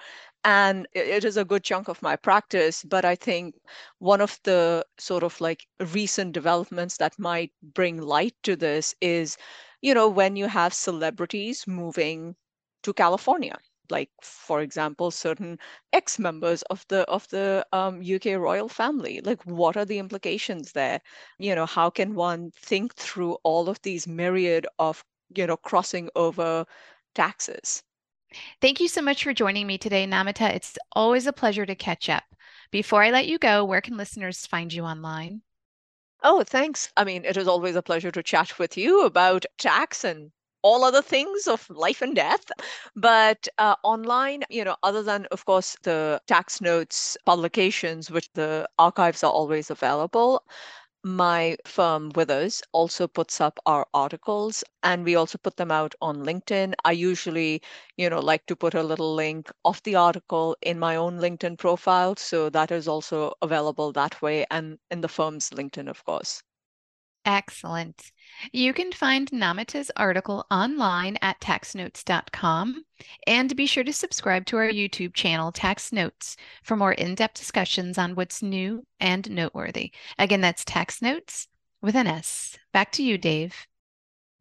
And 0.44 0.86
it 0.92 1.24
is 1.24 1.36
a 1.36 1.44
good 1.44 1.64
chunk 1.64 1.88
of 1.88 2.02
my 2.02 2.16
practice, 2.16 2.84
but 2.84 3.04
I 3.04 3.14
think 3.16 3.54
one 3.98 4.20
of 4.20 4.38
the 4.44 4.84
sort 4.98 5.22
of 5.22 5.40
like 5.40 5.66
recent 5.80 6.32
developments 6.32 6.98
that 6.98 7.18
might 7.18 7.50
bring 7.62 8.00
light 8.02 8.34
to 8.42 8.54
this 8.54 8.94
is 9.00 9.36
you 9.84 9.94
know, 9.94 10.08
when 10.08 10.36
you 10.36 10.46
have 10.48 10.74
celebrities 10.74 11.66
moving 11.68 12.36
to 12.82 12.92
California, 12.94 13.56
like 13.90 14.10
for 14.22 14.60
example, 14.62 15.10
certain 15.10 15.58
ex-members 15.92 16.62
of 16.64 16.84
the 16.88 17.02
of 17.08 17.28
the 17.28 17.66
um, 17.72 18.02
UK 18.02 18.34
royal 18.36 18.68
family. 18.68 19.20
Like, 19.20 19.42
what 19.44 19.76
are 19.76 19.84
the 19.86 19.98
implications 19.98 20.72
there? 20.72 21.00
You 21.38 21.54
know, 21.54 21.66
how 21.66 21.90
can 21.90 22.14
one 22.14 22.50
think 22.56 22.94
through 22.96 23.34
all 23.44 23.68
of 23.68 23.80
these 23.82 24.06
myriad 24.08 24.66
of 24.78 25.04
you 25.36 25.46
know 25.46 25.56
crossing 25.58 26.08
over 26.16 26.66
taxes? 27.14 27.82
Thank 28.60 28.80
you 28.80 28.88
so 28.88 29.00
much 29.02 29.22
for 29.24 29.32
joining 29.32 29.66
me 29.68 29.78
today, 29.78 30.06
Namita. 30.06 30.52
It's 30.54 30.76
always 30.92 31.26
a 31.28 31.32
pleasure 31.32 31.66
to 31.66 31.76
catch 31.76 32.08
up. 32.08 32.24
Before 32.72 33.02
I 33.04 33.10
let 33.12 33.28
you 33.28 33.38
go, 33.38 33.64
where 33.64 33.80
can 33.80 33.96
listeners 33.96 34.46
find 34.46 34.72
you 34.72 34.84
online? 34.84 35.43
Oh, 36.24 36.42
thanks. 36.42 36.90
I 36.96 37.04
mean, 37.04 37.24
it 37.24 37.36
is 37.36 37.46
always 37.46 37.76
a 37.76 37.82
pleasure 37.82 38.10
to 38.10 38.22
chat 38.22 38.58
with 38.58 38.76
you 38.76 39.04
about 39.04 39.44
tax 39.58 40.02
and 40.04 40.32
all 40.62 40.82
other 40.82 41.02
things 41.02 41.46
of 41.46 41.68
life 41.70 42.00
and 42.02 42.16
death. 42.16 42.46
But 42.96 43.46
uh, 43.58 43.76
online, 43.84 44.42
you 44.50 44.64
know, 44.64 44.76
other 44.82 45.02
than, 45.04 45.26
of 45.26 45.44
course, 45.44 45.76
the 45.82 46.20
tax 46.26 46.60
notes 46.60 47.16
publications, 47.26 48.10
which 48.10 48.28
the 48.32 48.68
archives 48.78 49.22
are 49.22 49.30
always 49.30 49.70
available, 49.70 50.42
my 51.04 51.56
firm 51.66 52.10
Withers 52.16 52.62
also 52.72 53.06
puts 53.06 53.40
up 53.40 53.60
our 53.66 53.86
articles 53.94 54.64
and 54.82 55.04
we 55.04 55.14
also 55.14 55.38
put 55.38 55.56
them 55.56 55.70
out 55.70 55.94
on 56.02 56.24
LinkedIn. 56.24 56.74
I 56.84 56.92
usually, 56.92 57.62
you 57.96 58.10
know, 58.10 58.18
like 58.20 58.46
to 58.46 58.56
put 58.56 58.74
a 58.74 58.82
little 58.82 59.14
link 59.14 59.52
of 59.64 59.82
the 59.84 59.94
article 59.94 60.56
in 60.62 60.78
my 60.80 60.96
own 60.96 61.18
LinkedIn 61.20 61.58
profile. 61.58 62.16
So 62.16 62.50
that 62.50 62.72
is 62.72 62.88
also 62.88 63.34
available 63.42 63.92
that 63.92 64.20
way 64.22 64.46
and 64.50 64.78
in 64.90 65.00
the 65.02 65.08
firm's 65.08 65.50
LinkedIn, 65.50 65.88
of 65.88 66.04
course. 66.04 66.42
Excellent. 67.26 68.12
You 68.52 68.74
can 68.74 68.92
find 68.92 69.30
Namita's 69.30 69.90
article 69.96 70.44
online 70.50 71.16
at 71.22 71.40
taxnotes.com 71.40 72.84
and 73.26 73.56
be 73.56 73.66
sure 73.66 73.84
to 73.84 73.92
subscribe 73.92 74.44
to 74.46 74.56
our 74.58 74.68
YouTube 74.68 75.14
channel, 75.14 75.50
Tax 75.50 75.92
Notes, 75.92 76.36
for 76.62 76.76
more 76.76 76.92
in 76.92 77.14
depth 77.14 77.38
discussions 77.38 77.96
on 77.96 78.14
what's 78.14 78.42
new 78.42 78.84
and 79.00 79.30
noteworthy. 79.30 79.92
Again, 80.18 80.42
that's 80.42 80.64
Tax 80.64 81.00
Notes 81.00 81.48
with 81.80 81.94
an 81.94 82.06
S. 82.06 82.58
Back 82.72 82.92
to 82.92 83.02
you, 83.02 83.16
Dave. 83.16 83.66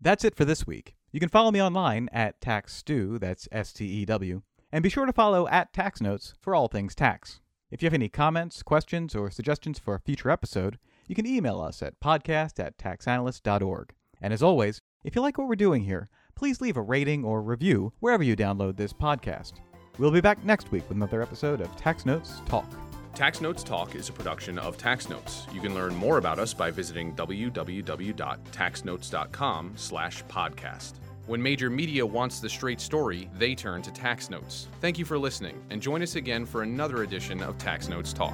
That's 0.02 0.26
it 0.26 0.36
for 0.36 0.44
this 0.44 0.68
week. 0.68 0.96
You 1.12 1.20
can 1.20 1.30
follow 1.30 1.52
me 1.52 1.62
online 1.62 2.10
at 2.12 2.42
TaxStew, 2.42 3.20
that's 3.20 3.48
S 3.52 3.72
T 3.72 3.86
E 3.86 4.06
W, 4.06 4.42
and 4.72 4.84
be 4.84 4.90
sure 4.90 5.06
to 5.06 5.14
follow 5.14 5.48
at 5.48 5.72
Tax 5.72 6.02
Notes 6.02 6.34
for 6.42 6.54
all 6.54 6.68
things 6.68 6.96
tax. 6.96 7.40
If 7.72 7.82
you 7.82 7.86
have 7.86 7.94
any 7.94 8.10
comments, 8.10 8.62
questions, 8.64 9.16
or 9.16 9.32
suggestions 9.32 9.80
for 9.80 9.96
a 9.96 10.00
future 10.00 10.30
episode, 10.30 10.78
you 11.14 11.16
can 11.16 11.32
email 11.32 11.62
us 11.62 11.84
at 11.84 12.00
podcast 12.00 12.60
at 12.60 12.76
taxanalyst.org. 12.80 13.94
And 14.20 14.34
as 14.34 14.42
always, 14.42 14.82
if 15.04 15.16
you 15.16 15.22
like 15.22 15.38
what 15.38 15.48
we're 15.48 15.56
doing 15.56 15.84
here, 15.84 16.10
please 16.34 16.60
leave 16.60 16.76
a 16.76 16.82
rating 16.82 17.24
or 17.24 17.44
review 17.44 17.94
wherever 18.00 18.24
you 18.24 18.36
download 18.36 18.78
this 18.78 18.94
podcast. 18.94 19.60
We'll 20.00 20.10
be 20.10 20.22
back 20.22 20.44
next 20.44 20.72
week 20.72 20.90
with 20.90 20.98
another 20.98 21.22
episode 21.22 21.62
of 21.62 21.76
Tax 21.76 22.08
Notes 22.08 22.42
Talk. 22.48 22.66
Tax 23.14 23.42
Notes 23.42 23.62
Talk 23.62 23.94
is 23.94 24.10
a 24.10 24.12
production 24.12 24.58
of 24.58 24.76
Tax 24.76 25.08
Notes. 25.08 25.46
You 25.54 25.62
can 25.62 25.76
learn 25.76 25.94
more 25.94 26.18
about 26.18 26.40
us 26.40 26.52
by 26.52 26.72
visiting 26.72 27.16
www.taxnotes.com 27.16 29.74
slash 29.76 30.24
podcast. 30.24 30.94
When 31.28 31.44
major 31.44 31.70
media 31.70 32.04
wants 32.04 32.40
the 32.40 32.50
straight 32.50 32.82
story, 32.82 33.30
they 33.38 33.54
turn 33.54 33.84
to 33.84 33.92
Tax 33.92 34.32
Notes. 34.32 34.68
Thank 34.82 34.98
you 34.98 35.06
for 35.06 35.20
listening, 35.20 35.64
and 35.70 35.80
join 35.80 36.02
us 36.02 36.16
again 36.16 36.48
for 36.48 36.64
another 36.64 37.04
edition 37.04 37.44
of 37.44 37.60
Tax 37.60 37.88
Notes 37.88 38.14
Talk. 38.14 38.34